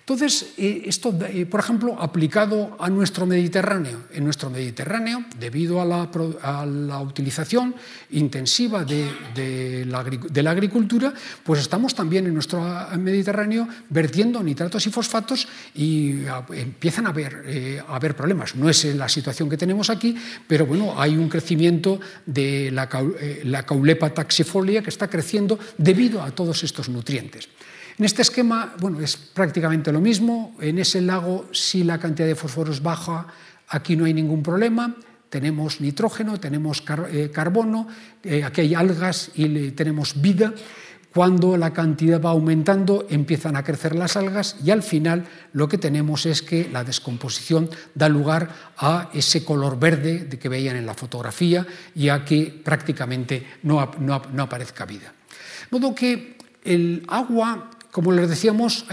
[0.07, 4.03] Entonces, eh, esto, eh, por ejemplo, aplicado a nuestro Mediterráneo.
[4.13, 7.75] En nuestro Mediterráneo, debido a la, utilización
[8.11, 12.63] intensiva de, la, agricultura, pues estamos también en nuestro
[12.97, 16.21] Mediterráneo vertiendo nitratos y fosfatos y
[16.53, 17.83] empiezan a haber, eh,
[18.15, 18.55] problemas.
[18.55, 20.15] No es la situación que tenemos aquí,
[20.47, 26.63] pero bueno, hay un crecimiento de la caulepa taxifolia que está creciendo debido a todos
[26.63, 27.49] estos nutrientes.
[27.97, 30.55] En este esquema, bueno, es prácticamente lo mismo.
[30.61, 33.25] En ese lago, si la cantidad de fósforo es baja,
[33.69, 34.95] aquí no hay ningún problema.
[35.29, 37.87] Tenemos nitrógeno, tenemos eh, carbono,
[38.23, 40.53] eh, aquí hay algas y tenemos vida.
[41.11, 45.79] Cuando la cantidad va aumentando, empiezan a crecer las algas y al final lo que
[45.79, 50.85] tenemos es que la descomposición da lugar a ese color verde de que veían en
[50.85, 55.11] la fotografía y a que prácticamente no, no aparezca vida.
[55.71, 58.85] De modo que el agua como les decíamos,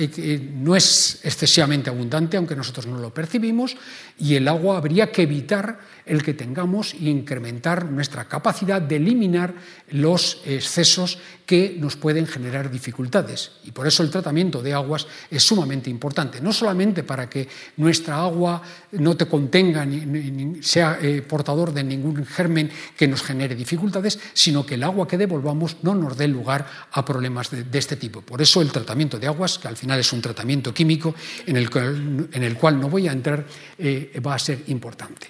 [0.54, 3.76] no es excesivamente abundante, aunque nosotros no lo percibimos,
[4.18, 9.54] y el agua habría que evitar el que tengamos e incrementar nuestra capacidad de eliminar
[9.90, 13.52] los excesos que nos pueden generar dificultades.
[13.64, 18.16] Y por eso el tratamiento de aguas es sumamente importante, no solamente para que nuestra
[18.16, 24.18] agua no te contenga ni, sea eh, portador de ningún germen que nos genere dificultades,
[24.32, 28.22] sino que el agua que devolvamos no nos dé lugar a problemas de, este tipo.
[28.22, 31.14] Por eso el tratamiento de aguas, que al final es un tratamiento químico
[31.46, 33.44] en el cual, no voy a entrar,
[33.78, 35.28] eh, va a ser importante.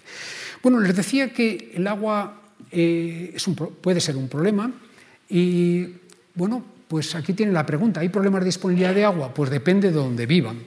[0.62, 3.36] Bueno, les decía que el agua eh,
[3.80, 4.72] puede ser un problema
[5.28, 5.86] y,
[6.34, 9.32] bueno, pues aquí tiene la pregunta, ¿hay problemas de disponibilidad de agua?
[9.34, 10.58] Pues depende de donde vivan.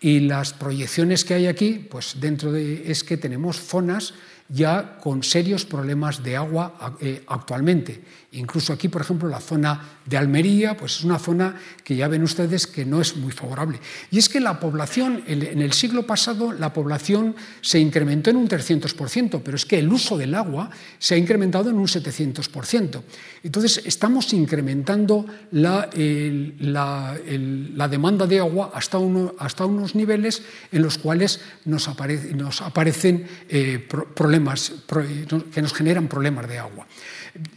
[0.00, 4.14] Y las proyecciones que hay aquí, pues dentro de, es que tenemos zonas
[4.52, 8.02] ya con serios problemas de agua eh, actualmente.
[8.32, 12.22] Incluso aquí, por ejemplo, la zona de Almería, pues es una zona que ya ven
[12.22, 13.80] ustedes que no es muy favorable.
[14.10, 18.48] Y es que la población, en el siglo pasado, la población se incrementó en un
[18.48, 23.02] 300%, pero es que el uso del agua se ha incrementado en un 700%.
[23.42, 28.98] Entonces, estamos incrementando la, la, demanda de agua hasta,
[29.38, 31.88] hasta, unos niveles en los cuales nos,
[32.34, 36.86] nos aparecen eh, problemas, que nos generan problemas de agua.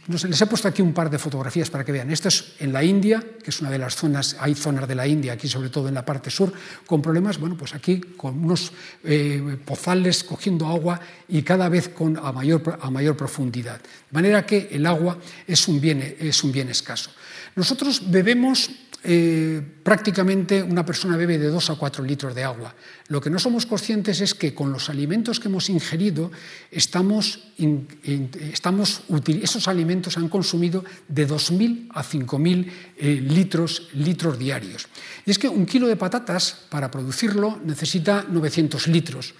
[0.06, 2.10] Les he puesto aquí un par de fotografías para que vean.
[2.10, 5.06] Esto es en la India, que es una de las zonas, hay zonas de la
[5.06, 6.52] India, aquí sobre todo en la parte sur,
[6.86, 11.90] con problemas, bueno, pues aquí con unos eh, pozales cogiendo agua y cada vez
[12.22, 13.80] a, mayor, a mayor profundidad.
[13.80, 17.10] De manera que el agua es un bien, es un bien escaso.
[17.56, 18.70] Nosotros bebemos
[19.06, 22.74] eh, prácticamente una persona bebe de 2 a 4 litros de agua.
[23.08, 26.32] Lo que no somos conscientes es que con los alimentos que hemos ingerido,
[26.70, 27.52] estamos,
[28.40, 29.02] estamos
[29.42, 34.88] esos alimentos han consumido de 2.000 a 5.000 eh, litros, litros diarios.
[35.26, 39.34] Y es que un kilo de patatas, para producirlo, necesita 900 litros.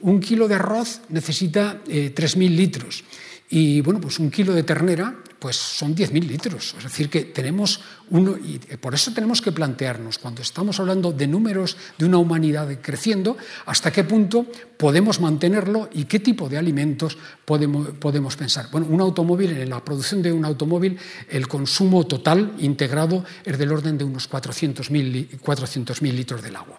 [0.00, 3.04] Un kilo de arroz necesita 3.000 eh, litros.
[3.52, 6.74] Y bueno, pues un kilo de ternera pues son 10.000 litros.
[6.78, 11.26] Es decir, que tenemos uno, y por eso tenemos que plantearnos, cuando estamos hablando de
[11.26, 17.16] números de una humanidad creciendo, hasta qué punto podemos mantenerlo y qué tipo de alimentos
[17.44, 18.68] podemos, podemos pensar.
[18.70, 23.72] Bueno, un automóvil, en la producción de un automóvil, el consumo total integrado es del
[23.72, 26.78] orden de unos 400.000 400 litros del agua.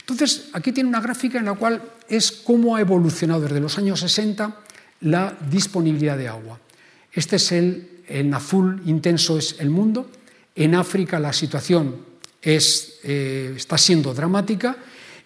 [0.00, 4.00] Entonces, aquí tiene una gráfica en la cual es cómo ha evolucionado desde los años
[4.00, 4.64] 60
[5.00, 6.58] la disponibilidad de agua.
[7.12, 10.10] Este es el en azul intenso es el mundo,
[10.54, 11.96] en África la situación
[12.42, 14.76] es, eh, está siendo dramática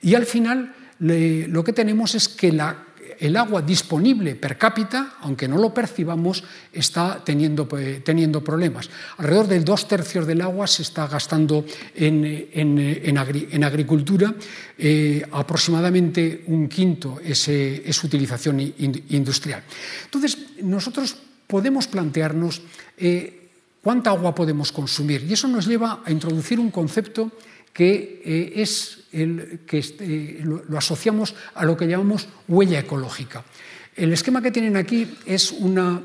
[0.03, 2.77] y al final lo que tenemos es que la,
[3.19, 8.91] el agua disponible per cápita, aunque no lo percibamos, está teniendo, eh, teniendo problemas.
[9.19, 14.35] Alrededor del dos tercios del agua se está gastando en, en, en, agricultura,
[14.79, 19.63] eh, aproximadamente un quinto es, es utilización industrial.
[20.05, 22.63] Entonces, nosotros podemos plantearnos
[22.97, 23.51] eh,
[23.83, 25.25] cuánta agua podemos consumir.
[25.29, 27.31] Y eso nos lleva a introducir un concepto
[27.75, 33.45] que, eh, es que eh, lo, asociamos a lo que llamamos huella ecológica.
[33.97, 36.01] El esquema que tienen aquí es una,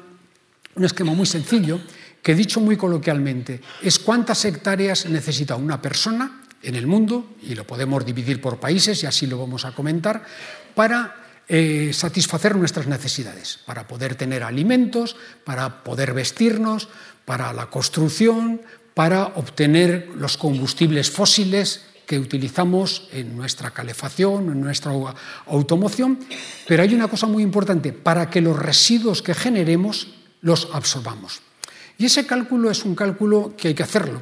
[0.76, 1.80] un esquema muy sencillo
[2.22, 7.66] que, dicho muy coloquialmente, es cuántas hectáreas necesita una persona en el mundo, y lo
[7.66, 10.26] podemos dividir por países, y así lo vamos a comentar,
[10.76, 11.16] para
[11.48, 16.90] eh, satisfacer nuestras necesidades, para poder tener alimentos, para poder vestirnos,
[17.26, 18.62] para la construcción,
[19.00, 24.92] para obtener los combustibles fósiles que utilizamos en nuestra calefacción, en nuestra
[25.48, 26.20] automoción.
[26.68, 30.08] Pero hay una cosa muy importante, para que los residuos que generemos
[30.42, 31.40] los absorbamos.
[31.98, 34.20] Y ese cálculo es un cálculo que hay que hacerlo.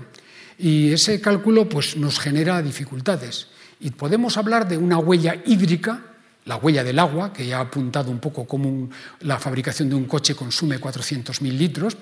[0.60, 3.48] Y ese cálculo pues, nos genera dificultades.
[3.80, 6.07] Y podemos hablar de una huella hídrica
[6.48, 8.90] la huella del agua, que ya ha apuntado un poco cómo
[9.22, 11.98] la fabricación de un coche consume 400.000 litros,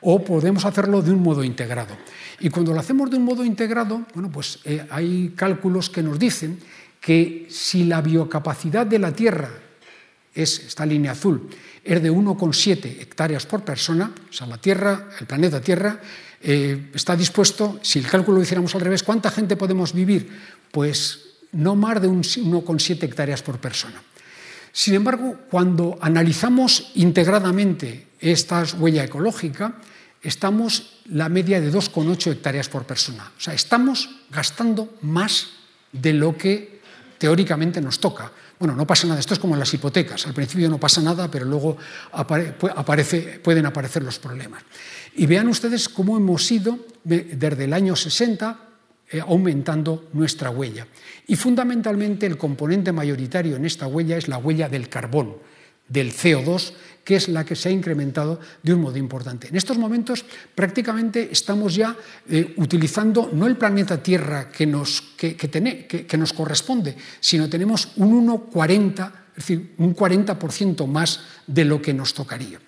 [0.00, 1.94] o podemos hacerlo de un modo integrado.
[2.40, 6.18] Y cuando lo hacemos de un modo integrado, bueno, pues eh, hay cálculos que nos
[6.18, 6.58] dicen
[7.00, 9.50] que si la biocapacidad de la Tierra
[10.34, 11.48] es esta línea azul,
[11.84, 16.00] es de 1,7 hectáreas por persona, o sea, la Tierra, el planeta Tierra,
[16.40, 20.30] eh, está dispuesto, si el cálculo lo hiciéramos al revés, ¿cuánta gente podemos vivir?
[20.70, 24.02] Pues no más de 1,7 hectáreas por persona.
[24.72, 29.74] Sin embargo, cuando analizamos integradamente esta huella ecológica,
[30.22, 33.32] estamos la media de 2,8 hectáreas por persona.
[33.36, 35.48] O sea, estamos gastando más
[35.92, 36.80] de lo que
[37.18, 38.30] teóricamente nos toca.
[38.58, 40.26] Bueno, no pasa nada, esto es como las hipotecas.
[40.26, 41.76] Al principio no pasa nada, pero luego
[43.42, 44.62] pueden aparecer los problemas.
[45.16, 48.69] Y vean ustedes cómo hemos ido desde el año 60 eh,
[49.18, 50.86] aumentando nuestra huella.
[51.26, 55.36] Y fundamentalmente el componente mayoritario en esta huella es la huella del carbón,
[55.88, 59.48] del CO2, que es la que se ha incrementado de un modo importante.
[59.48, 61.96] En estos momentos prácticamente estamos ya
[62.28, 68.28] eh, utilizando no el planeta Tierra que nos, que, que nos corresponde, sino tenemos un
[68.28, 72.60] 1,40, es decir, un 40% más de lo que nos tocaría.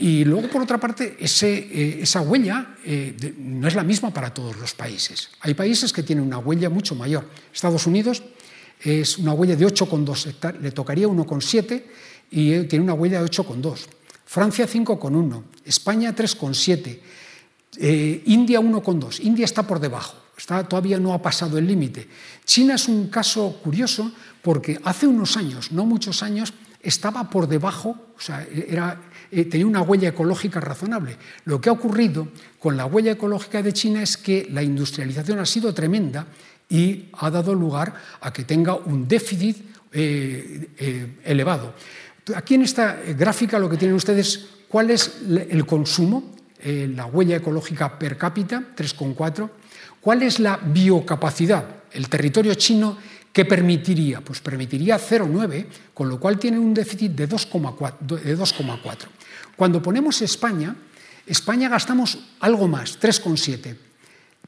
[0.00, 4.56] Y luego, por otra parte, eh, esa huella eh, no es la misma para todos
[4.56, 5.28] los países.
[5.40, 7.28] Hay países que tienen una huella mucho mayor.
[7.52, 8.22] Estados Unidos
[8.80, 11.82] es una huella de 8,2 hectáreas, le tocaría 1,7
[12.30, 13.86] y eh, tiene una huella de 8,2.
[14.24, 15.42] Francia 5,1.
[15.64, 16.98] España 3,7.
[17.76, 19.20] Eh, India 1,2.
[19.20, 20.16] India está por debajo.
[20.36, 22.08] Está, todavía no ha pasado el límite.
[22.44, 24.10] China es un caso curioso
[24.40, 29.66] porque hace unos años, no muchos años, estaba por debajo, o sea, era, eh, tenía
[29.66, 31.16] una huella ecológica razonable.
[31.44, 32.28] Lo que ha ocurrido
[32.58, 36.26] con la huella ecológica de China es que la industrialización ha sido tremenda
[36.68, 39.56] y ha dado lugar a que tenga un déficit
[39.92, 41.74] eh, eh, elevado.
[42.34, 46.36] Aquí en esta gráfica lo que tienen ustedes, ¿cuál es el consumo?
[46.62, 49.48] la huella ecológica per cápita, 3,4.
[49.98, 51.64] ¿Cuál es la biocapacidad?
[51.90, 52.98] El territorio chino
[53.32, 54.20] ¿Qué permitiría?
[54.20, 58.96] Pues permitiría 0,9, con lo cual tiene un déficit de 2,4.
[59.56, 60.74] Cuando ponemos España,
[61.26, 63.76] España gastamos algo más, 3,7,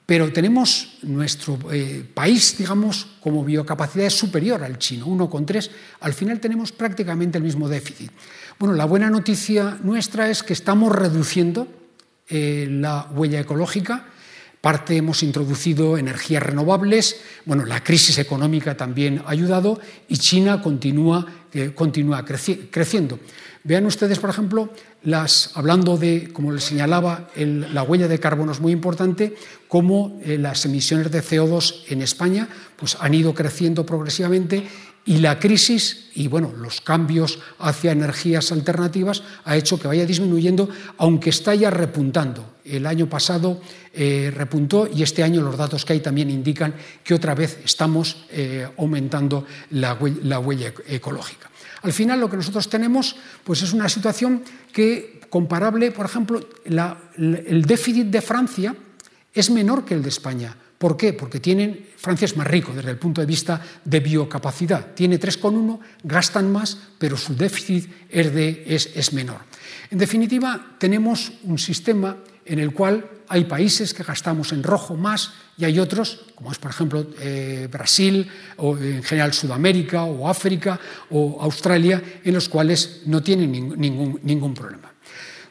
[0.05, 5.71] pero tenemos nuestro eh, país, digamos, como biocapacidad es superior al chino, 1,3,
[6.01, 8.11] al final tenemos prácticamente el mismo déficit.
[8.59, 11.69] Bueno, la buena noticia nuestra es que estamos reduciendo
[12.29, 14.07] eh, la huella ecológica,
[14.63, 21.27] parte hemos introducido energías renovables, bueno, la crisis económica también ha ayudado y China continúa,
[21.75, 23.19] continúa creciendo.
[23.65, 24.71] Vean ustedes, por ejemplo,
[25.55, 29.35] hablando de, como les señalaba, la huella de carbono es muy importante,
[29.69, 34.67] cómo eh, las emisiones de CO2 en España pues, han ido creciendo progresivamente
[35.05, 40.69] y la crisis y bueno, los cambios hacia energías alternativas ha hecho que vaya disminuyendo,
[40.99, 42.53] aunque está ya repuntando.
[42.65, 43.61] El año pasado
[43.93, 48.25] eh, repuntó y este año los datos que hay también indican que otra vez estamos
[48.31, 51.51] eh, aumentando la huella, ecológica.
[51.83, 54.43] Al final lo que nosotros tenemos pues es una situación
[54.73, 58.77] que comparable, por ejemplo, el déficit de Francia
[59.35, 60.55] es menor que el de España.
[60.83, 61.13] ¿Por qué?
[61.13, 64.95] Porque tienen, Francia es más rico desde el punto de vista de biocapacidad.
[64.95, 69.43] Tiene 3,1, gastan más, pero su déficit es, es, menor.
[69.93, 75.31] En definitiva, tenemos un sistema en el cual hay países que gastamos en rojo más
[75.57, 80.81] y hay otros, como es por ejemplo eh, Brasil o en general Sudamérica o África
[81.11, 84.93] o Australia, en los cuales no tienen ningún, ningún problema.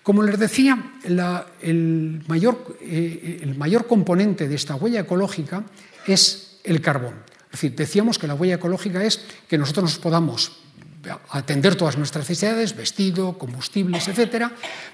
[0.03, 5.63] Como les decía, el, mayor, eh, el, mayor, componente de esta huella ecológica
[6.07, 7.13] es el carbón.
[7.45, 10.51] Es decir, decíamos que la huella ecológica es que nosotros nos podamos
[11.29, 14.51] atender todas nuestras necesidades, vestido, combustibles, etcétera,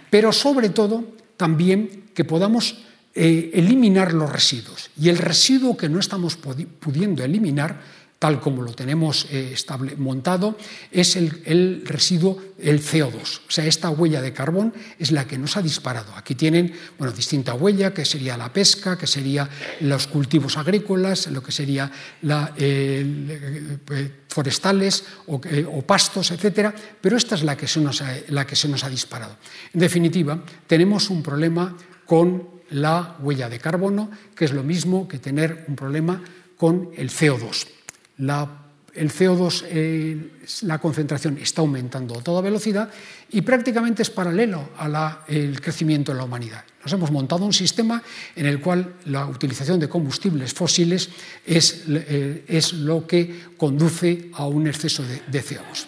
[0.10, 1.04] pero sobre todo
[1.36, 2.78] también que podamos
[3.14, 4.90] eh, eliminar los residuos.
[5.00, 7.80] Y el residuo que no estamos pudiendo eliminar
[8.20, 9.56] tal como lo tenemos eh,
[9.98, 10.58] montado,
[10.92, 13.42] es el, residuo, el CO2.
[13.48, 16.16] O sea, esta huella de carbón es la que nos ha disparado.
[16.16, 19.48] Aquí tienen bueno, distinta huella, que sería la pesca, que sería
[19.82, 21.92] los cultivos agrícolas, lo que sería
[22.24, 25.40] la, eh, forestales o,
[25.84, 26.74] pastos, etc.
[27.00, 29.38] Pero esta es la que, se nos la que se nos ha disparado.
[29.74, 35.20] En definitiva, tenemos un problema con la huella de carbono, que es lo mismo que
[35.20, 36.22] tener un problema
[36.58, 37.77] con el CO2
[38.18, 40.32] el CO2, eh,
[40.64, 42.90] la concentración está aumentando a toda velocidad
[43.30, 46.64] y prácticamente es paralelo al crecimiento de la humanidad.
[46.84, 48.02] Nos hemos montado un sistema
[48.36, 51.10] en el cual la utilización de combustibles fósiles
[51.46, 55.86] es, eh, es lo que conduce a un exceso de, de CO2.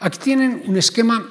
[0.00, 1.24] Aquí tienen un esquema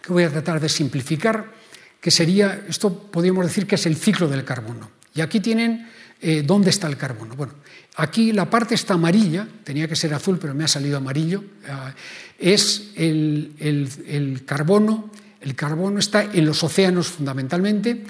[0.00, 1.52] que voy a tratar de simplificar,
[2.00, 4.90] que sería, esto podríamos decir que es el ciclo del carbono.
[5.14, 5.88] Y aquí tienen
[6.26, 7.36] eh, ¿dónde está el carbono?
[7.36, 7.52] Bueno,
[7.96, 11.92] aquí la parte está amarilla, tenía que ser azul, pero me ha salido amarillo, ah,
[12.38, 15.10] es el, carbono,
[15.42, 18.04] el carbono está en los océanos fundamentalmente,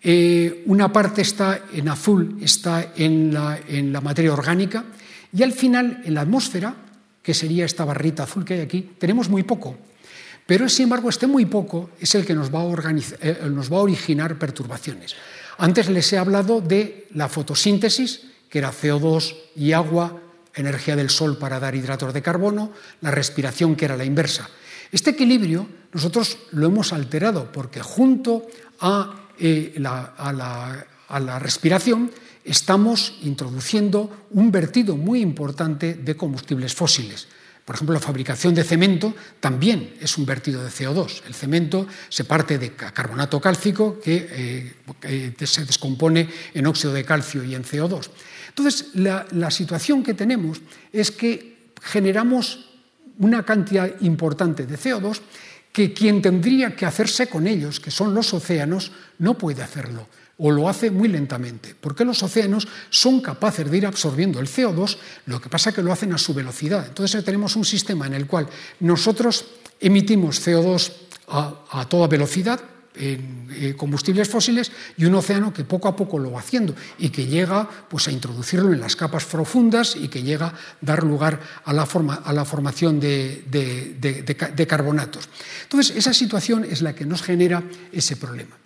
[0.00, 4.84] eh, una parte está en azul, está en la, materia orgánica,
[5.32, 6.72] y al final, en la atmósfera,
[7.20, 9.76] que sería esta barrita azul que hay aquí, tenemos muy poco.
[10.46, 12.52] Pero, sin embargo, este muy poco es el que eh, nos
[13.72, 15.16] va a originar perturbaciones.
[15.58, 20.20] Antes les he hablado de la fotosíntesis, que era CO2 y agua,
[20.54, 24.48] energía del sol para dar hidratos de carbono, la respiración, que era la inversa.
[24.92, 28.46] Este equilibrio nosotros lo hemos alterado porque junto
[28.80, 32.10] a, eh, a la respiración
[32.44, 37.28] estamos introduciendo un vertido muy importante de combustibles fósiles.
[37.66, 41.22] Por ejemplo, la fabricación de cemento también es un vertido de CO2.
[41.26, 47.42] El cemento se parte de carbonato cálcico que eh, se descompone en óxido de calcio
[47.42, 48.08] y en CO2.
[48.50, 50.62] Entonces, la, la situación que tenemos
[50.92, 52.70] es que generamos
[53.18, 55.20] una cantidad importante de CO2
[55.72, 60.06] que quien tendría que hacerse con ellos, que son los océanos, no puede hacerlo
[60.38, 64.98] o lo hace muy lentamente, porque los océanos son capaces de ir absorbiendo el CO2,
[65.26, 66.86] lo que pasa es que lo hacen a su velocidad.
[66.86, 68.46] Entonces tenemos un sistema en el cual
[68.80, 69.46] nosotros
[69.80, 70.92] emitimos CO2
[71.28, 72.60] a, toda velocidad,
[72.98, 77.10] en eh, combustibles fósiles y un océano que poco a poco lo va haciendo y
[77.10, 81.40] que llega pues, a introducirlo en las capas profundas y que llega a dar lugar
[81.64, 85.28] a la, a la formación de, de, carbonatos.
[85.62, 88.56] Entonces, esa situación es la que nos genera ese problema.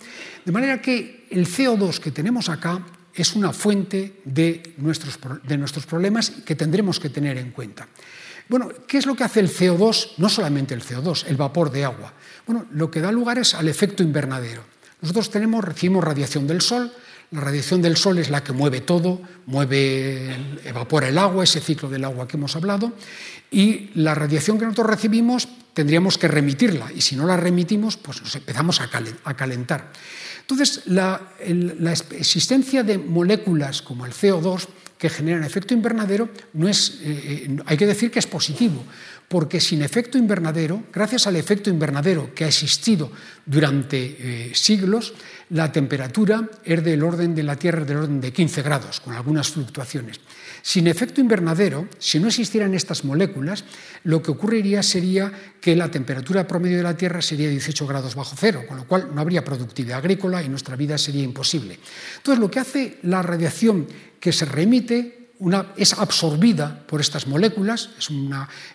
[0.44, 2.80] De manera que el CO2 que tenemos acá
[3.14, 7.86] es una fuente de nuestros, de nuestros problemas que tendremos que tener en cuenta.
[8.50, 10.14] Bueno, ¿qué es lo que hace el CO2?
[10.18, 12.12] No solamente el CO2, el vapor de agua.
[12.50, 14.64] Bueno, lo que da lugar es al efecto invernadero.
[15.02, 16.90] Nosotros tenemos, recibimos radiación del Sol,
[17.30, 20.34] la radiación del Sol es la que mueve todo, mueve,
[20.64, 22.92] evapora el agua, ese ciclo del agua que hemos hablado,
[23.52, 28.20] y la radiación que nosotros recibimos tendríamos que remitirla, y si no la remitimos, pues
[28.20, 29.92] nos empezamos a calentar.
[30.40, 31.22] Entonces, la,
[32.18, 34.66] existencia de moléculas como el CO2
[34.98, 38.84] que generan efecto invernadero no es, eh, eh, hay que decir que es positivo,
[39.30, 43.12] porque sin efecto invernadero, gracias al efecto invernadero que ha existido
[43.46, 45.14] durante eh, siglos,
[45.50, 49.48] la temperatura es del orden de la Tierra del orden de 15 grados, con algunas
[49.48, 50.18] fluctuaciones.
[50.62, 53.62] Sin efecto invernadero, si no existieran estas moléculas,
[54.02, 58.34] lo que ocurriría sería que la temperatura promedio de la Tierra sería 18 grados bajo
[58.36, 61.78] cero, con lo cual no habría productividad agrícola y nuestra vida sería imposible.
[62.16, 63.86] Entonces, lo que hace la radiación
[64.18, 65.19] que se remite
[65.76, 68.10] es absorbida por estas moléculas, es,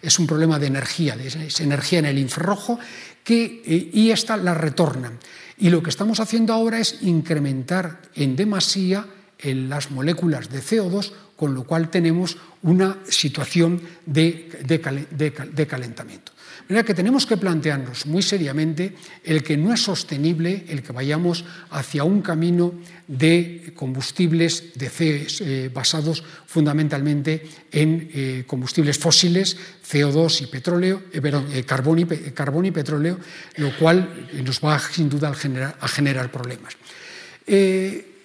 [0.01, 2.79] es, un problema de energía, es energía en el infrarrojo,
[3.23, 5.19] que, eh, y esta la retornan.
[5.57, 9.05] Y lo que estamos haciendo ahora es incrementar en demasía
[9.39, 16.31] en las moléculas de CO2, con lo cual tenemos una situación de, de calentamiento.
[16.67, 22.03] Que tenemos que plantearnos muy seriamente el que no es sostenible el que vayamos hacia
[22.03, 22.73] un camino
[23.07, 29.55] de combustibles de eh, basados fundamentalmente en eh, combustibles fósiles,
[29.85, 33.19] CO2 y petróleo, eh, carbón, y, petróleo,
[33.57, 36.73] lo cual nos va sin duda a generar, a generar problemas.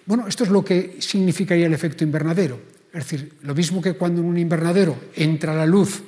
[0.06, 2.58] bueno, esto es lo que significaría el efecto invernadero.
[2.88, 6.02] Es decir, lo mismo que cuando en un invernadero entra la luz,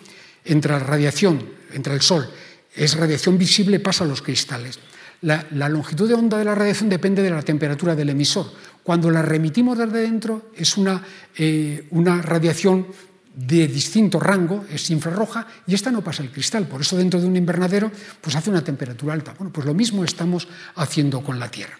[0.47, 2.29] entra la radiación entre el Sol,
[2.75, 4.79] es radiación visible, pasa a los cristales.
[5.23, 8.51] La, longitud de onda de la radiación depende de la temperatura del emisor.
[8.83, 11.01] Cuando la remitimos desde dentro es una,
[11.39, 12.89] eh, una radiación
[13.35, 16.67] de distinto rango, es infrarroja, y esta no pasa el cristal.
[16.67, 19.35] Por eso dentro de un invernadero pues hace una temperatura alta.
[19.39, 21.79] Bueno, pues lo mismo estamos haciendo con la Tierra.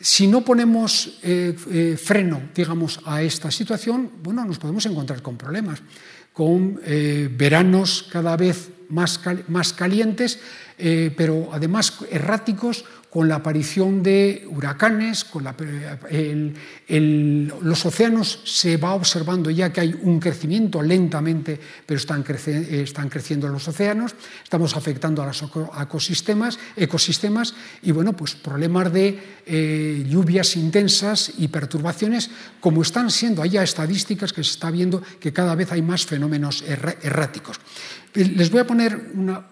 [0.00, 5.36] Si no ponemos eh, eh, freno, digamos, a esta situación, bueno, nos podemos encontrar con
[5.36, 5.82] problemas
[6.38, 9.18] con eh, veranos cada vez más,
[9.48, 10.38] más calientes,
[10.78, 15.44] eh, pero además erráticos, con la aparición de huracanes, con
[17.62, 23.48] los océanos se va observando ya que hay un crecimiento lentamente, pero están, están creciendo
[23.48, 25.42] los océanos, estamos afectando a los
[25.80, 32.30] ecosistemas, ecosistemas y bueno, pues problemas de eh, lluvias intensas y perturbaciones,
[32.60, 36.62] como están siendo, hay estadísticas que se está viendo que cada vez hay más fenómenos
[37.02, 37.58] erráticos.
[38.14, 38.98] Les voy a poner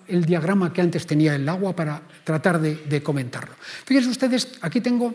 [0.08, 3.54] el diagrama que antes tenía el agua para tratar de, comentarlo.
[3.84, 5.14] Fíjense ustedes, aquí tengo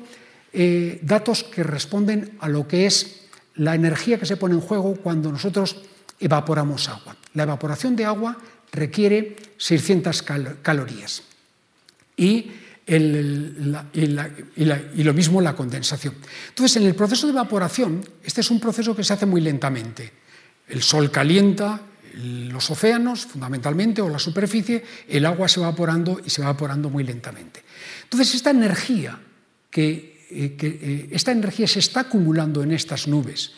[0.53, 3.21] eh, datos que responden a lo que es
[3.55, 5.75] la energía que se pone en juego cuando nosotros
[6.19, 7.15] evaporamos agua.
[7.33, 8.37] La evaporación de agua
[8.71, 10.23] requiere 600
[10.61, 11.23] calorías
[12.15, 12.51] y,
[12.87, 16.15] y, lo mismo la condensación.
[16.49, 20.11] Entonces, en el proceso de evaporación, este es un proceso que se hace muy lentamente.
[20.67, 21.81] El sol calienta,
[22.14, 26.89] los océanos, fundamentalmente, o la superficie, el agua se va evaporando y se va evaporando
[26.89, 27.64] muy lentamente.
[28.03, 29.20] Entonces, esta energía,
[29.70, 33.53] que, eh, eh, esta energía se está acumulando en estas nubes.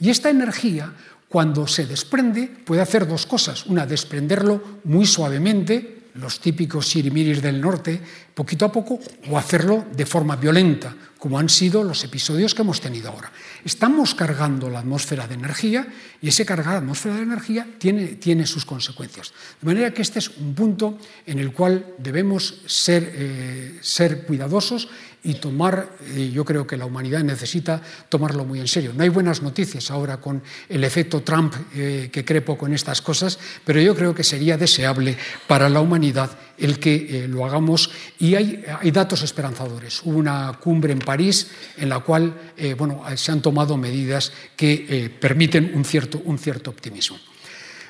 [0.00, 0.92] Y esta energía,
[1.28, 3.66] cuando se desprende, puede hacer dos cosas.
[3.66, 8.00] Una, desprenderlo muy suavemente, los típicos sirimiris del norte,
[8.34, 8.98] poquito a poco,
[9.30, 13.32] o hacerlo de forma violenta, como han sido los episodios que hemos tenido ahora.
[13.64, 15.86] Estamos cargando la atmósfera de energía
[16.22, 19.32] y ese cargar la atmósfera de energía tiene, tiene sus consecuencias.
[19.60, 24.88] De manera que este es un punto en el cual debemos ser, eh, ser cuidadosos
[25.24, 28.92] y tomar, eh, yo creo que la humanidad necesita tomarlo muy en serio.
[28.94, 33.02] No hay buenas noticias ahora con el efecto Trump, eh, que cree poco en estas
[33.02, 35.16] cosas, pero yo creo que sería deseable
[35.46, 40.02] para la humanidad el que lo hagamos y hay, datos esperanzadores.
[40.04, 42.34] Hubo una cumbre en París en la cual
[42.76, 47.16] bueno, se han tomado medidas que permiten un cierto, un cierto optimismo.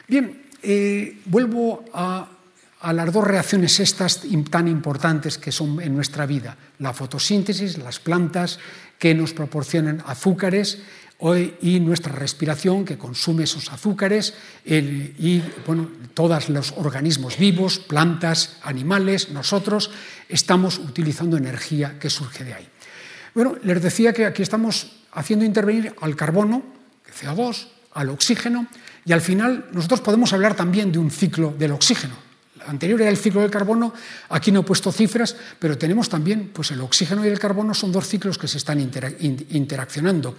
[0.07, 0.43] Bien,
[1.25, 2.38] vuelvo a
[2.81, 7.99] a las dos reacciones estas tan importantes que son en nuestra vida, la fotosíntesis, las
[7.99, 8.59] plantas
[8.99, 10.79] que nos proporcionan azúcares
[11.61, 19.31] y nuestra respiración que consume esos azúcares y bueno, todos los organismos vivos, plantas, animales,
[19.31, 19.91] nosotros
[20.29, 22.69] estamos utilizando energía que surge de ahí.
[23.35, 26.63] Bueno, les decía que aquí estamos haciendo intervenir al carbono,
[27.21, 28.69] CO2, al oxígeno,
[29.05, 32.28] y al final nosotros podemos hablar también de un ciclo del oxígeno
[32.69, 33.93] anterior era el ciclo del carbono,
[34.29, 37.93] aquí no he puesto cifras, pero tenemos también, pues el oxígeno y el carbono son
[37.93, 40.37] dos ciclos que se están interaccionando.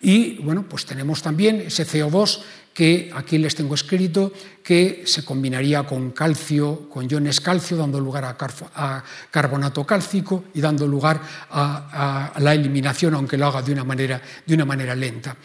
[0.00, 2.40] Y bueno, pues tenemos también ese CO2
[2.74, 8.24] que aquí les tengo escrito, que se combinaría con calcio, con iones calcio, dando lugar
[8.24, 11.20] a, carbonato cálcico y dando lugar
[11.50, 15.36] a, la eliminación, aunque lo haga de una manera, de una manera lenta.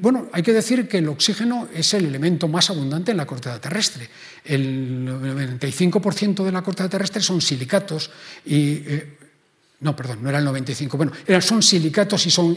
[0.00, 3.60] bueno, hay que decir que el oxígeno es el elemento más abundante en la corteza
[3.60, 4.08] terrestre.
[4.46, 8.10] El 95% de la corteza terrestre son silicatos
[8.44, 9.16] y eh,
[9.78, 10.96] no, perdón, no era el 95.
[10.96, 11.12] Bueno,
[11.42, 12.56] son silicatos y son,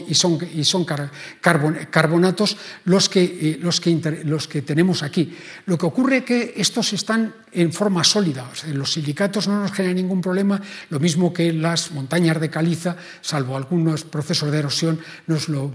[1.90, 5.36] carbonatos los que, eh, tenemos aquí.
[5.66, 8.50] Lo que ocurre es que estos están en forma sólida.
[8.72, 13.54] los silicatos no nos generan ningún problema, lo mismo que las montañas de caliza, salvo
[13.54, 15.70] algunos procesos de erosión, nos lo,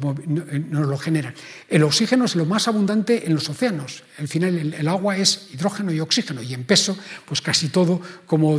[0.71, 1.35] lo generan.
[1.69, 4.03] El oxígeno es lo más abundante en los océanos.
[4.17, 8.57] Al final, el, agua es hidrógeno y oxígeno, y en peso, pues casi todo, como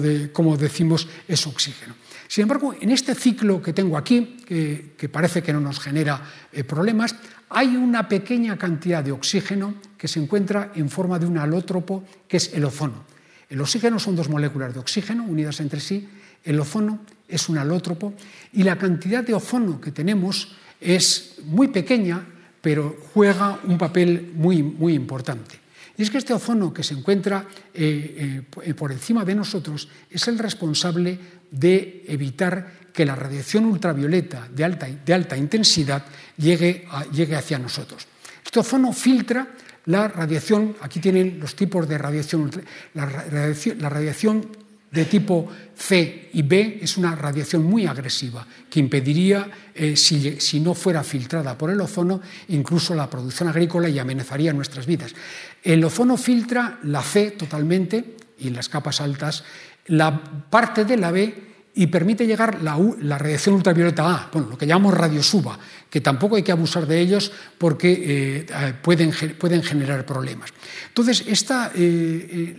[0.56, 2.05] decimos, es oxígeno.
[2.28, 6.20] Sin embargo, en este ciclo que tengo aquí, que, parece que no nos genera
[6.52, 7.14] eh, problemas,
[7.48, 12.38] hay una pequeña cantidad de oxígeno que se encuentra en forma de un alótropo, que
[12.38, 13.04] es el ozono.
[13.48, 16.08] El oxígeno son dos moléculas de oxígeno unidas entre sí,
[16.44, 18.14] el ozono es un alótropo
[18.52, 22.24] y la cantidad de ozono que tenemos es muy pequeña,
[22.60, 25.65] pero juega un papel muy, muy importante.
[25.96, 30.28] Y es que este ozono que se encuentra eh, eh, por encima de nosotros es
[30.28, 31.18] el responsable
[31.50, 36.04] de evitar que la radiación ultravioleta de alta, de alta intensidad
[36.36, 38.06] llegue, llegue hacia nosotros.
[38.44, 39.48] Este ozono filtra
[39.86, 42.50] la radiación, aquí tienen los tipos de radiación,
[42.94, 44.65] la radiación, la radiación
[44.96, 50.58] de tipo C y B es una radiación muy agresiva que impediría, eh, si, si,
[50.58, 55.14] no fuera filtrada por el ozono, incluso la producción agrícola y amenazaría nuestras vidas.
[55.62, 59.44] El ozono filtra la C totalmente y en las capas altas
[59.86, 60.18] la
[60.50, 61.45] parte de la B
[61.76, 65.58] y permite llegar la, la radiación ultravioleta A, bueno, lo que llamamos radiosuba,
[65.90, 70.54] que tampoco hay que abusar de ellos porque eh, eh, pueden, pueden, generar problemas.
[70.88, 72.56] Entonces, esta, eh,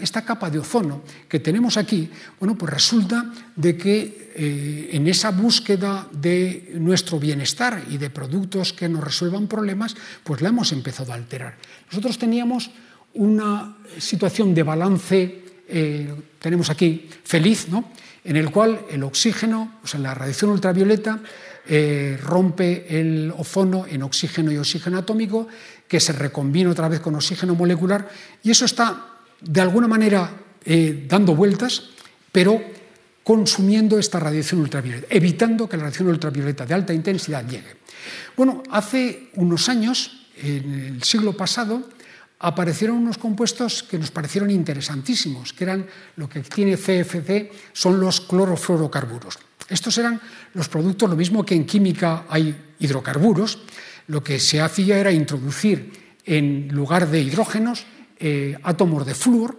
[0.00, 2.08] esta, capa de ozono que tenemos aquí,
[2.40, 4.28] bueno, pues resulta de que
[4.92, 9.94] en esa búsqueda de nuestro bienestar y de productos que nos resuelvan problemas,
[10.24, 11.56] pues la hemos empezado a alterar.
[11.90, 12.70] Nosotros teníamos
[13.14, 15.42] una situación de balance,
[16.38, 17.92] tenemos aquí feliz, ¿no?
[18.28, 21.20] En el cual el oxígeno, o sea, la radiación ultravioleta,
[21.66, 25.48] eh, rompe el ozono en oxígeno y oxígeno atómico,
[25.88, 28.06] que se recombina otra vez con oxígeno molecular,
[28.42, 30.30] y eso está de alguna manera
[30.62, 31.84] eh, dando vueltas,
[32.30, 32.60] pero
[33.24, 37.76] consumiendo esta radiación ultravioleta, evitando que la radiación ultravioleta de alta intensidad llegue.
[38.36, 41.88] Bueno, hace unos años, en el siglo pasado,
[42.40, 45.86] aparecieron unos compuestos que nos parecieron interesantísimos, que eran
[46.16, 49.38] lo que tiene CFC, son los clorofluorocarburos.
[49.68, 50.20] Estos eran
[50.54, 53.58] los productos, lo mismo que en química hay hidrocarburos,
[54.06, 57.84] lo que se hacía era introducir en lugar de hidrógenos
[58.18, 59.58] eh, átomos de flúor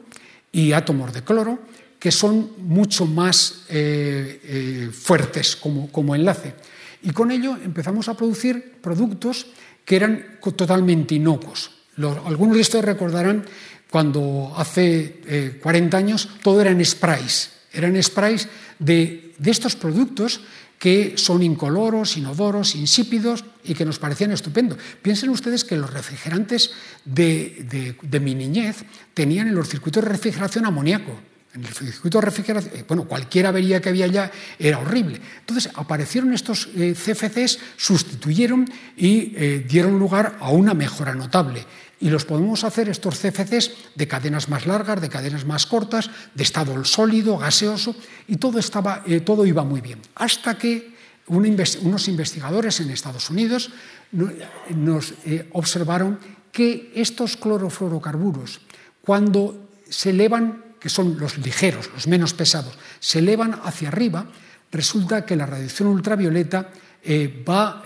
[0.51, 1.59] y átomos de cloro,
[1.99, 6.55] que son mucho más eh, eh, fuertes como, como enlace.
[7.03, 9.47] Y con ello empezamos a producir productos
[9.86, 11.71] que eran totalmente inocuos,
[12.08, 13.45] algunos de ustedes recordarán
[13.89, 18.47] cuando hace 40 eh, años todo eran sprays, eran sprays
[18.78, 20.41] de, estos productos
[20.78, 24.78] que son incoloros, inodoros, insípidos y que nos parecían estupendos.
[25.02, 26.72] Piensen ustedes que los refrigerantes
[27.04, 31.12] de, de mi niñez tenían en los circuitos de refrigeración amoníaco.
[31.54, 35.20] En el circuito de refrigeración, eh, bueno, cualquier avería que había ya era horrible.
[35.39, 39.36] Entonces aparecieron estos eh, CFCs, sustituyeron y
[39.68, 41.66] dieron lugar a una mejora notable.
[42.02, 46.43] Y los podemos hacer estos CFCs de cadenas más largas, de cadenas más cortas, de
[46.43, 47.93] estado sólido, gaseoso,
[48.28, 50.00] y todo, estaba, eh, todo iba muy bien.
[50.16, 50.95] Hasta que
[51.28, 53.70] unos investigadores en Estados Unidos
[54.12, 56.20] nos eh, observaron
[56.52, 58.62] que estos clorofluorocarburos,
[59.02, 64.25] cuando se elevan, que son los ligeros, los menos pesados, se elevan hacia arriba,
[64.71, 66.71] resulta que la radiación ultravioleta
[67.03, 67.84] eh, va,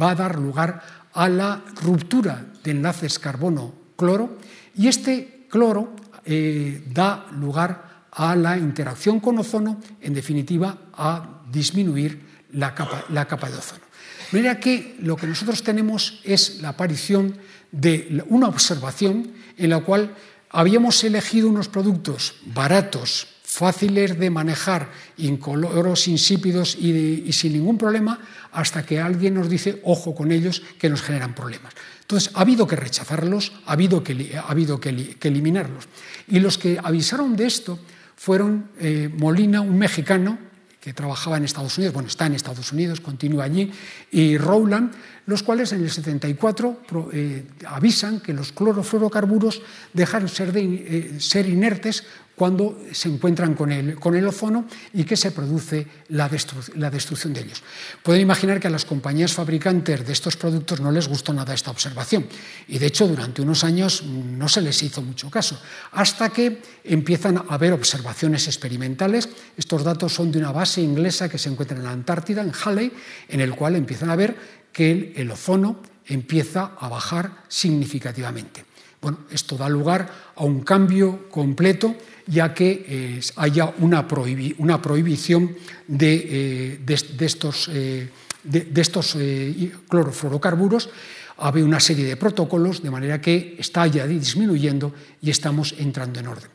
[0.00, 4.38] va a dar lugar a la ruptura de enlaces carbono-cloro
[4.76, 5.94] y este cloro
[6.24, 13.26] eh, da lugar a la interacción con ozono, en definitiva, a disminuir la capa, la
[13.26, 13.82] capa de ozono.
[14.30, 17.36] De manera que lo que nosotros tenemos es la aparición
[17.70, 20.14] de una observación en la cual
[20.52, 28.20] habíamos elegido unos productos baratos, fáciles de manejar, incoloros, insípidos y, sin ningún problema,
[28.52, 31.74] hasta que alguien nos dice, ojo con ellos, que nos generan problemas.
[32.00, 35.88] Entonces, ha habido que rechazarlos, ha habido que, ha habido que, eliminarlos.
[36.28, 37.78] Y los que avisaron de esto
[38.16, 40.38] fueron eh, Molina, un mexicano,
[40.82, 43.70] que trabajaba en Estados Unidos, bueno, está en Estados Unidos, continúa allí,
[44.10, 44.92] y Rowland,
[45.26, 49.62] los cuales en el 74 eh, avisan que los clorofluorocarburos
[49.92, 52.02] dejan ser, de, eh, ser inertes
[52.42, 56.28] cuando se encuentran con el, ozono y que se produce la,
[56.74, 57.62] la, destrucción de ellos.
[58.02, 61.70] Pueden imaginar que a las compañías fabricantes de estos productos no les gustó nada esta
[61.70, 62.26] observación
[62.66, 65.56] y de hecho durante unos años no se les hizo mucho caso,
[65.92, 69.28] hasta que empiezan a haber observaciones experimentales.
[69.56, 72.90] Estos datos son de una base inglesa que se encuentra en la Antártida, en Halley,
[73.28, 74.34] en el cual empiezan a ver
[74.72, 78.64] que el, el ozono empieza a bajar significativamente.
[79.02, 85.56] Bueno, esto da lugar a un cambio completo ya que eh, haya una, prohibición
[85.86, 86.78] de,
[87.18, 87.70] estos,
[89.88, 90.90] clorofluorocarburos.
[91.38, 96.26] Habe una serie de protocolos, de manera que está ya disminuyendo y estamos entrando en
[96.28, 96.50] orden.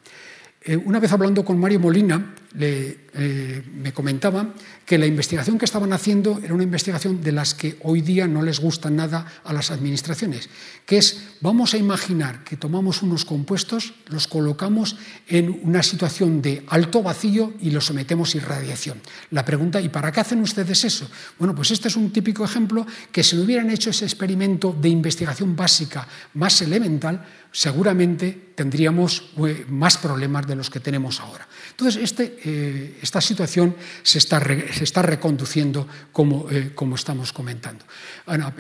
[0.67, 4.53] Eh, una vez hablando con Mario Molina, eh, me comentaba
[4.85, 8.41] que la investigación que estaban haciendo era una investigación de las que hoy día no
[8.41, 10.49] les gusta nada a las administraciones,
[10.85, 14.95] que es, vamos a imaginar que tomamos unos compuestos, los colocamos
[15.27, 19.01] en una situación de alto vacío y los sometemos a irradiación.
[19.31, 21.09] La pregunta, ¿y para qué hacen ustedes eso?
[21.37, 24.87] Bueno, pues este es un típico ejemplo que si no hubieran hecho ese experimento de
[24.87, 31.47] investigación básica más elemental, seguramente tendríamos eh, más problemas de los que tenemos ahora.
[31.77, 37.85] Entonces, este, eh, esta situación se está, reconduciendo como, eh, como estamos comentando.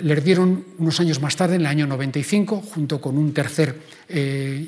[0.03, 3.75] Les dieron unos años más tarde, en el año 95, junto con un tercer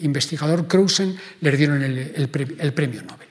[0.01, 3.27] investigador, Krausen, les dieron el, el, premio Nobel.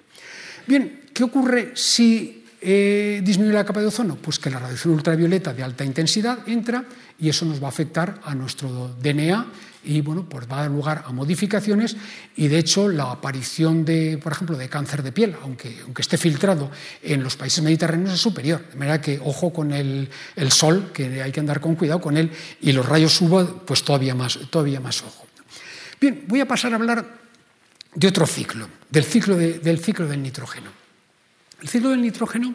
[0.69, 4.15] Bien, ¿qué ocurre si disminuye la capa de ozono?
[4.15, 6.85] Pues que la radiación ultravioleta de alta intensidad entra
[7.19, 9.47] y eso nos va a afectar a nuestro DNA
[9.89, 11.97] y bueno, pues va a dar lugar a modificaciones
[12.37, 16.19] y de hecho la aparición de, por ejemplo, de cáncer de piel, aunque, aunque esté
[16.19, 16.71] filtrado
[17.03, 18.63] en los países mediterráneos es superior.
[18.71, 22.19] De manera que ojo con el, el sol, que hay que andar con cuidado con
[22.19, 22.31] él
[22.61, 25.27] y los rayos UVA, pues todavía más, todavía más ojo.
[25.99, 27.07] Bien, voy a pasar a hablar
[27.95, 30.78] de otro ciclo, del ciclo, del ciclo del nitrógeno.
[31.61, 32.55] El ciclo del nitrógeno,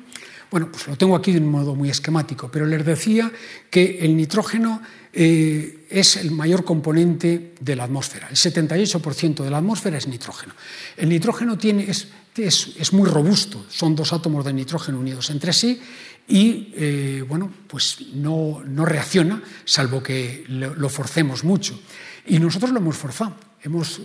[0.50, 3.32] bueno, pues lo tengo aquí de un modo muy esquemático, pero les decía
[3.70, 4.82] que el nitrógeno
[5.12, 8.30] eh, es el mayor componente de la atmósfera.
[8.30, 10.54] El 78% de la atmósfera es nitrógeno.
[10.96, 15.82] El nitrógeno es, es, muy robusto, son dos átomos de nitrógeno unidos entre sí
[16.28, 21.80] y eh, bueno, pues no, no, reacciona, salvo que lo, lo, forcemos mucho.
[22.26, 23.36] Y nosotros lo hemos forzado.
[23.64, 24.02] Hemos,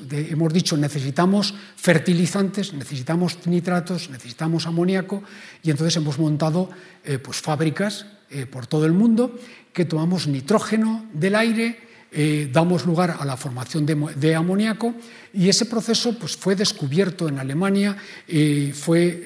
[0.53, 5.23] dicho necesitamos fertilizantes, necesitamos nitratos, necesitamos amoníaco
[5.65, 6.71] y entonces hemos montado
[7.05, 9.37] eh, pues, fábricas eh, por todo el mundo
[9.73, 14.95] que tomamos nitrógeno del aire, eh, damos lugar a la formación de, amoníaco
[15.35, 19.23] y ese proceso pues, fue descubierto en Alemania, eh, fue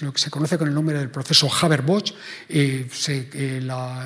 [0.00, 2.14] lo que se conoce con el nombre del proceso Haber-Bosch,
[2.48, 3.28] eh, se,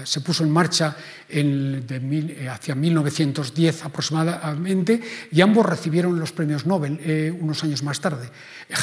[0.04, 0.96] se, puso en marcha
[1.28, 8.28] en, mil, hacia 1910 aproximadamente y ambos recibieron los premios Nobel unos años más tarde.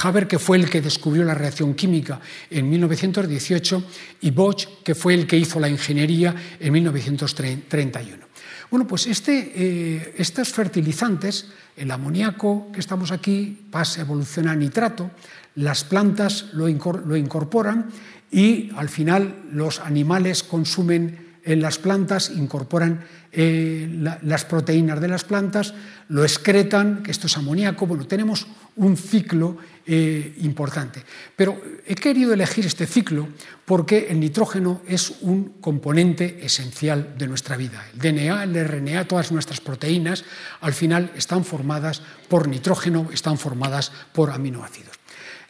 [0.01, 3.83] Haber, que fue el que descubrió la reacción química en 1918,
[4.21, 8.32] y Bosch, que fue el que hizo la ingeniería en 1931.
[8.73, 11.45] Bueno, pues este, eh, estos fertilizantes,
[11.77, 15.11] el amoníaco que estamos aquí, pasa, evoluciona a nitrato,
[15.53, 17.91] las plantas lo, incorporan
[18.31, 23.01] y al final los animales consumen en las plantas, incorporan
[23.31, 25.75] eh, las proteínas de las plantas,
[26.09, 27.85] lo excretan, que esto es amoníaco.
[27.85, 28.47] Bueno, tenemos
[28.77, 31.03] un ciclo eh, importante.
[31.35, 33.27] Pero he querido elegir este ciclo
[33.65, 37.85] porque el nitrógeno es un componente esencial de nuestra vida.
[37.93, 40.23] El DNA, el RNA, todas nuestras proteínas,
[40.61, 44.95] al final están formadas por nitrógeno, están formadas por aminoácidos.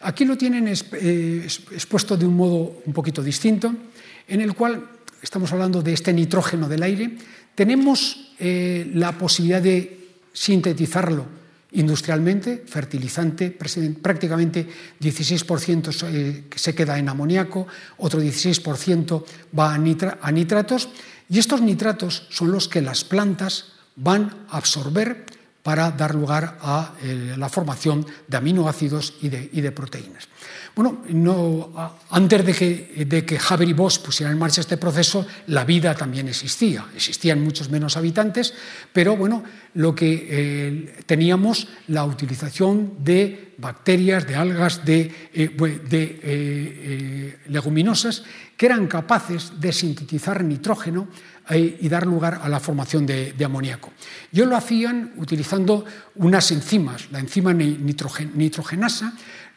[0.01, 3.73] Aquí lo tienen eh, expuesto de un modo un poquito distinto,
[4.27, 4.89] en el cual
[5.21, 7.17] estamos hablando de este nitrógeno del aire.
[7.53, 11.42] Tenemos eh, la posibilidad de sintetizarlo
[11.73, 13.51] industrialmente, fertilizante,
[14.01, 14.67] prácticamente
[15.01, 17.67] 16% se queda en amoníaco,
[17.97, 19.23] otro 16%
[19.57, 20.89] va a, nitratos,
[21.29, 25.25] y estos nitratos son los que las plantas van a absorber
[25.63, 30.27] para dar lugar a eh, la formación de aminoácidos y de, proteínas.
[30.75, 31.71] Bueno, no,
[32.09, 35.95] antes de que, de que Haber y Bosch pusieran en marcha este proceso, la vida
[35.95, 36.85] también existía.
[36.93, 38.53] Existían muchos menos habitantes,
[38.91, 39.41] pero bueno,
[39.75, 48.23] lo que eh, teníamos la utilización de bacterias, de algas, de, de leguminosas
[48.57, 51.07] que eran capaces de sintetizar nitrógeno
[51.51, 53.91] y dar lugar a la formación de, amoníaco.
[54.31, 55.85] Yo lo hacían utilizando
[56.15, 59.13] unas enzimas, la enzima nitrogenasa,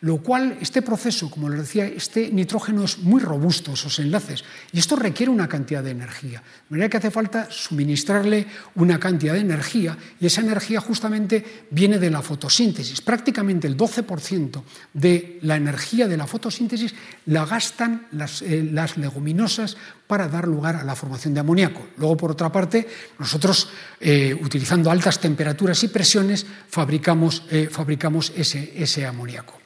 [0.07, 4.79] lo cual este proceso, como les decía, este nitrógeno es muy robusto, esos enlaces, y
[4.79, 6.39] esto requiere una cantidad de energía.
[6.39, 8.47] De manera que hace falta suministrarle
[8.77, 13.01] una cantidad de energía, y esa energía justamente viene de la fotosíntesis.
[13.01, 14.63] Prácticamente el 12%
[14.95, 16.95] de la energía de la fotosíntesis
[17.27, 19.77] la gastan las, eh, las leguminosas
[20.07, 21.85] para dar lugar a la formación de amoníaco.
[21.97, 22.87] Luego, por otra parte,
[23.19, 27.69] nosotros, eh, utilizando altas temperaturas y presiones, fabricamos, eh,
[28.77, 29.66] ese amoníaco.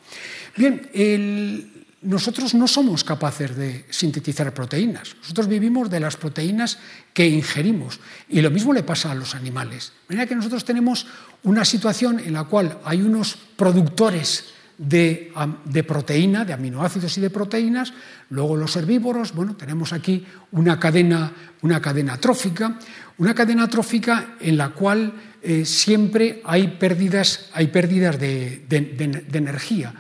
[0.57, 1.71] Bien,
[2.03, 5.17] nosotros no somos capaces de sintetizar proteínas.
[5.21, 6.79] Nosotros vivimos de las proteínas
[7.13, 8.01] que ingerimos.
[8.29, 9.93] Y lo mismo le pasa a los animales.
[10.09, 11.07] De manera que nosotros tenemos
[11.43, 14.45] una situación en la cual hay unos productores
[14.81, 17.93] de, proteína, de aminoácidos y de proteínas.
[18.31, 22.79] Luego los herbívoros, bueno, tenemos aquí una cadena, una cadena trófica,
[23.19, 28.65] una cadena trófica en la cual eh, siempre hay pérdidas, hay pérdidas de,
[29.33, 29.93] energía.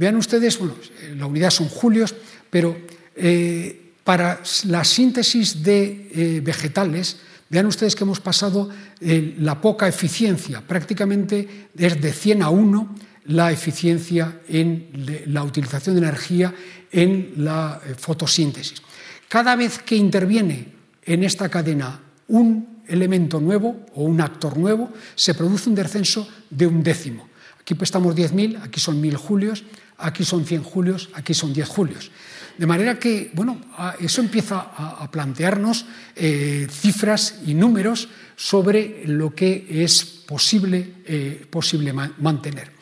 [0.00, 0.76] Vean ustedes, bueno,
[1.18, 2.14] la unidad son julios,
[2.48, 2.74] pero
[3.14, 7.18] eh, para la síntesis de eh, vegetales,
[7.50, 8.70] vean ustedes que hemos pasado
[9.00, 12.94] la poca eficiencia, prácticamente es de 100 a 1
[13.26, 14.88] la eficiencia en
[15.26, 16.54] la utilización de energía
[16.90, 18.80] en la eh, fotosíntesis.
[19.28, 20.66] Cada vez que interviene
[21.04, 26.66] en esta cadena un elemento nuevo o un actor nuevo, se produce un descenso de
[26.66, 27.29] un décimo.
[27.70, 29.62] Aquí estamos 10.000, aquí son 1.000 julios,
[29.96, 32.10] aquí son 100 julios, aquí son 10 julios.
[32.58, 33.62] De manera que, bueno,
[34.00, 41.92] eso empieza a, plantearnos eh, cifras y números sobre lo que es posible, eh, posible
[41.92, 42.72] mantener.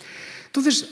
[0.46, 0.88] Entonces,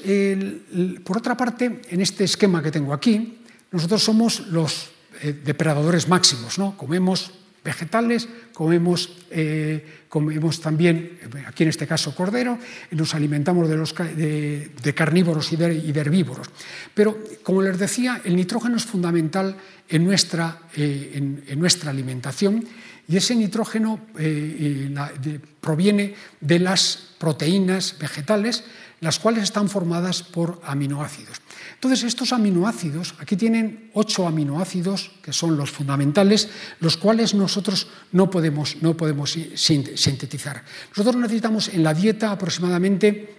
[1.03, 3.39] por otra parte, en este esquema que tengo aquí,
[3.73, 4.91] nosotros somos los
[5.23, 6.77] eh, depredadores máximos, ¿no?
[6.77, 7.33] Comemos
[7.67, 12.59] vegetales, comemos, eh, comemos también, eh, aquí en este caso cordero,
[12.93, 16.47] nos alimentamos de, los, de, carnívoros y de, herbívoros.
[16.95, 19.57] Pero, como les decía, el nitrógeno es fundamental
[19.89, 22.65] en nuestra, en, nuestra alimentación
[23.09, 24.01] y ese nitrógeno
[25.61, 28.65] proviene de las proteínas vegetales,
[29.01, 31.46] las cuales están formadas por aminoácidos.
[31.77, 36.49] Entonces, estos aminoácidos, aquí tienen ocho aminoácidos, que son los fundamentales,
[36.81, 40.65] los cuales nosotros no podemos, no podemos sintetizar.
[40.97, 43.37] Nosotros necesitamos en la dieta aproximadamente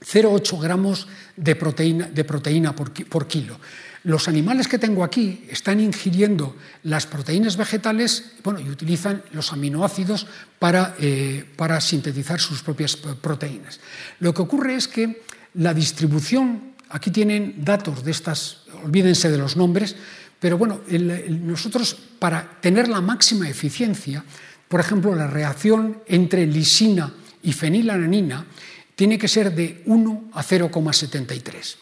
[0.00, 3.58] 0,8 gramos de proteína, de proteína por, kilo.
[4.04, 10.26] Los animales que tengo aquí están ingiriendo las proteínas vegetales bueno, y utilizan los aminoácidos
[10.58, 13.80] para, eh, para sintetizar sus propias proteínas.
[14.20, 15.22] Lo que ocurre es que
[15.54, 19.96] la distribución, aquí tienen datos de estas, olvídense de los nombres,
[20.38, 20.82] pero bueno,
[21.42, 24.22] nosotros para tener la máxima eficiencia,
[24.68, 28.46] por ejemplo, la reacción entre lisina y fenilalanina
[28.94, 31.76] tiene que ser de 1 a 0,73.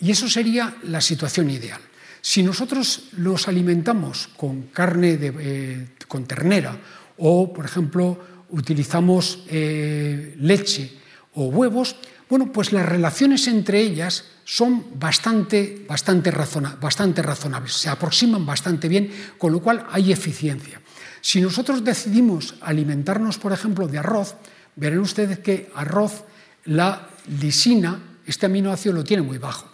[0.00, 1.80] Y eso sería la situación ideal.
[2.20, 6.76] Si nosotros los alimentamos con carne eh, con ternera
[7.18, 8.18] o, por ejemplo,
[8.50, 10.98] utilizamos eh, leche
[11.34, 11.94] o huevos,
[12.30, 19.52] bueno, pues las relaciones entre ellas son bastante, bastante, razonables, se aproximan bastante bien, con
[19.52, 20.80] lo cual hay eficiencia.
[21.20, 24.36] Si nosotros decidimos alimentarnos, por ejemplo, de arroz,
[24.76, 26.24] verán ustedes que arroz,
[26.64, 27.10] la
[27.40, 29.70] lisina, este aminoácido lo tiene muy bajo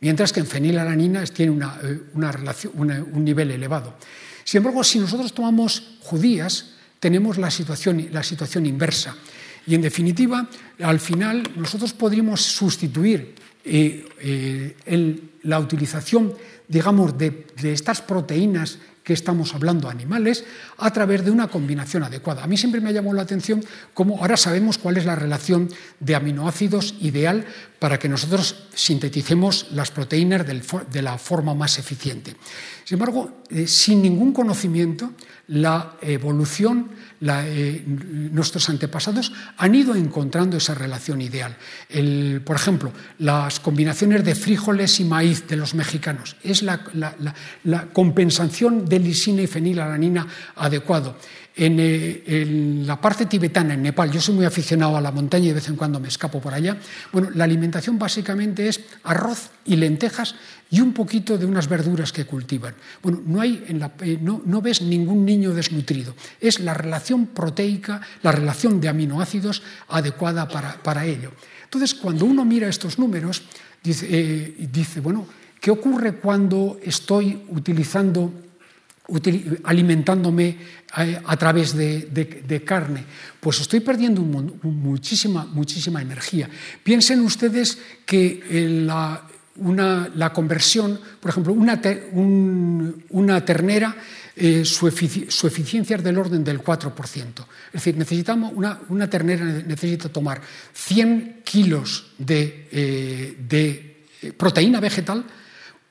[0.00, 3.94] mientras que en fenilalanina tiene eh, un nivel elevado.
[4.44, 9.16] Sin embargo, si nosotros tomamos judías, tenemos la situación, la situación inversa.
[9.66, 10.48] Y en definitiva,
[10.80, 16.34] al final, nosotros podríamos sustituir eh, eh, la utilización,
[16.68, 20.44] digamos, de, de estas proteínas que estamos hablando animales
[20.78, 22.42] a través de una combinación adecuada.
[22.42, 23.64] A mí siempre me ha llamado la atención
[23.94, 27.46] cómo ahora sabemos cuál es la relación de aminoácidos ideal
[27.78, 32.34] para que nosotros sinteticemos las proteínas de la forma más eficiente.
[32.86, 35.10] Sin embargo, eh, sin ningún conocimiento,
[35.48, 36.86] la evolución,
[37.20, 37.82] eh,
[38.30, 41.56] nuestros antepasados han ido encontrando esa relación ideal.
[42.44, 46.78] por ejemplo, las combinaciones de frijoles y maíz de los mexicanos es la,
[47.92, 50.24] compensación de lisina y fenilalanina
[50.54, 51.16] adecuado.
[51.58, 55.48] Eh, en, la parte tibetana, en Nepal, yo soy muy aficionado a la montaña y
[55.48, 56.76] de vez en cuando me escapo por allá.
[57.12, 60.34] Bueno, la alimentación básicamente es arroz y lentejas
[60.70, 62.74] y un poquito de unas verduras que cultivan.
[63.02, 66.14] Bueno, no, hay en la, eh, no, no ves ningún niño desnutrido.
[66.40, 71.32] Es la relación proteica, la relación de aminoácidos adecuada para, para ello.
[71.64, 73.42] Entonces, cuando uno mira estos números,
[73.82, 75.26] dice, eh, dice bueno,
[75.60, 78.32] ¿qué ocurre cuando estoy utilizando
[79.64, 80.58] alimentándome
[80.98, 83.04] eh, a, través de, carne,
[83.38, 86.50] pues estoy perdiendo muchísima, muchísima energía.
[86.82, 88.42] Piensen ustedes que
[88.84, 89.22] la,
[89.58, 91.80] una, conversión, por ejemplo, una,
[93.44, 93.96] ternera,
[94.36, 97.46] eh, su, eficiencia es del orden del 4%.
[97.68, 100.40] Es decir, necesitamos una, ternera necesita tomar
[100.72, 105.24] 100 kilos de, eh, de proteína vegetal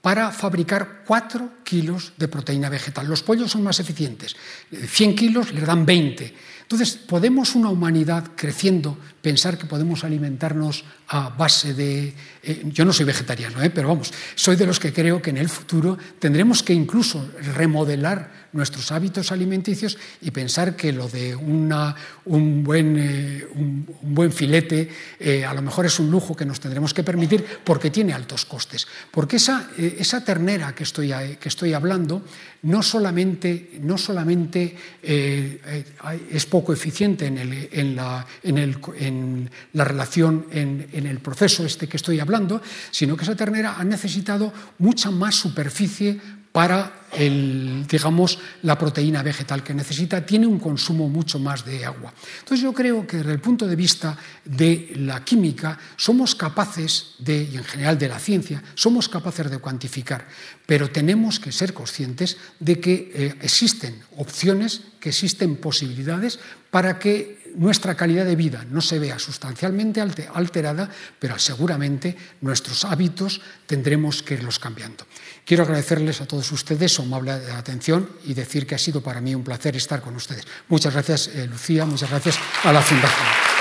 [0.05, 3.07] para fabricar 4 kilos de proteína vegetal.
[3.07, 4.35] Los pollos son más eficientes.
[4.69, 6.31] 100 kilos le dan 20.
[6.61, 12.13] Entonces, ¿podemos una humanidad creciendo pensar que podemos alimentarnos a base de...
[12.43, 15.37] Eh, yo no soy vegetariano, eh, pero vamos, soy de los que creo que en
[15.37, 21.95] el futuro tendremos que incluso remodelar nuestros hábitos alimenticios y pensar que lo de una,
[22.25, 24.89] un, buen, eh, un, buen, filete
[25.45, 28.87] a lo mejor es un lujo que nos tendremos que permitir porque tiene altos costes.
[29.11, 32.23] Porque esa, esa ternera que estoy, que estoy hablando
[32.61, 38.79] no solamente, no solamente es poco eficiente en, el,
[39.15, 42.61] en la relación, en, en, el proceso este que estoy hablando,
[42.91, 46.19] sino que esa ternera ha necesitado mucha más superficie
[46.55, 52.13] para el, digamos, la proteína vegetal que necesita, tiene un consumo mucho más de agua.
[52.39, 57.43] Entonces yo creo que desde el punto de vista de la química somos capaces de,
[57.43, 60.29] y en general de la ciencia, somos capaces de cuantificar,
[60.65, 66.39] pero tenemos que ser conscientes de que eh, existen opciones, que existen posibilidades
[66.71, 70.89] para que nuestra calidad de vida no se vea sustancialmente alterada,
[71.19, 75.05] pero seguramente nuestros hábitos tendremos que irlos cambiando.
[75.45, 79.35] Quiero agradecerles a todos ustedes su amable atención y decir que ha sido para mí
[79.35, 80.43] un placer estar con ustedes.
[80.69, 83.54] Muchas gracias, eh, Lucía, muchas gracias a la Fundación.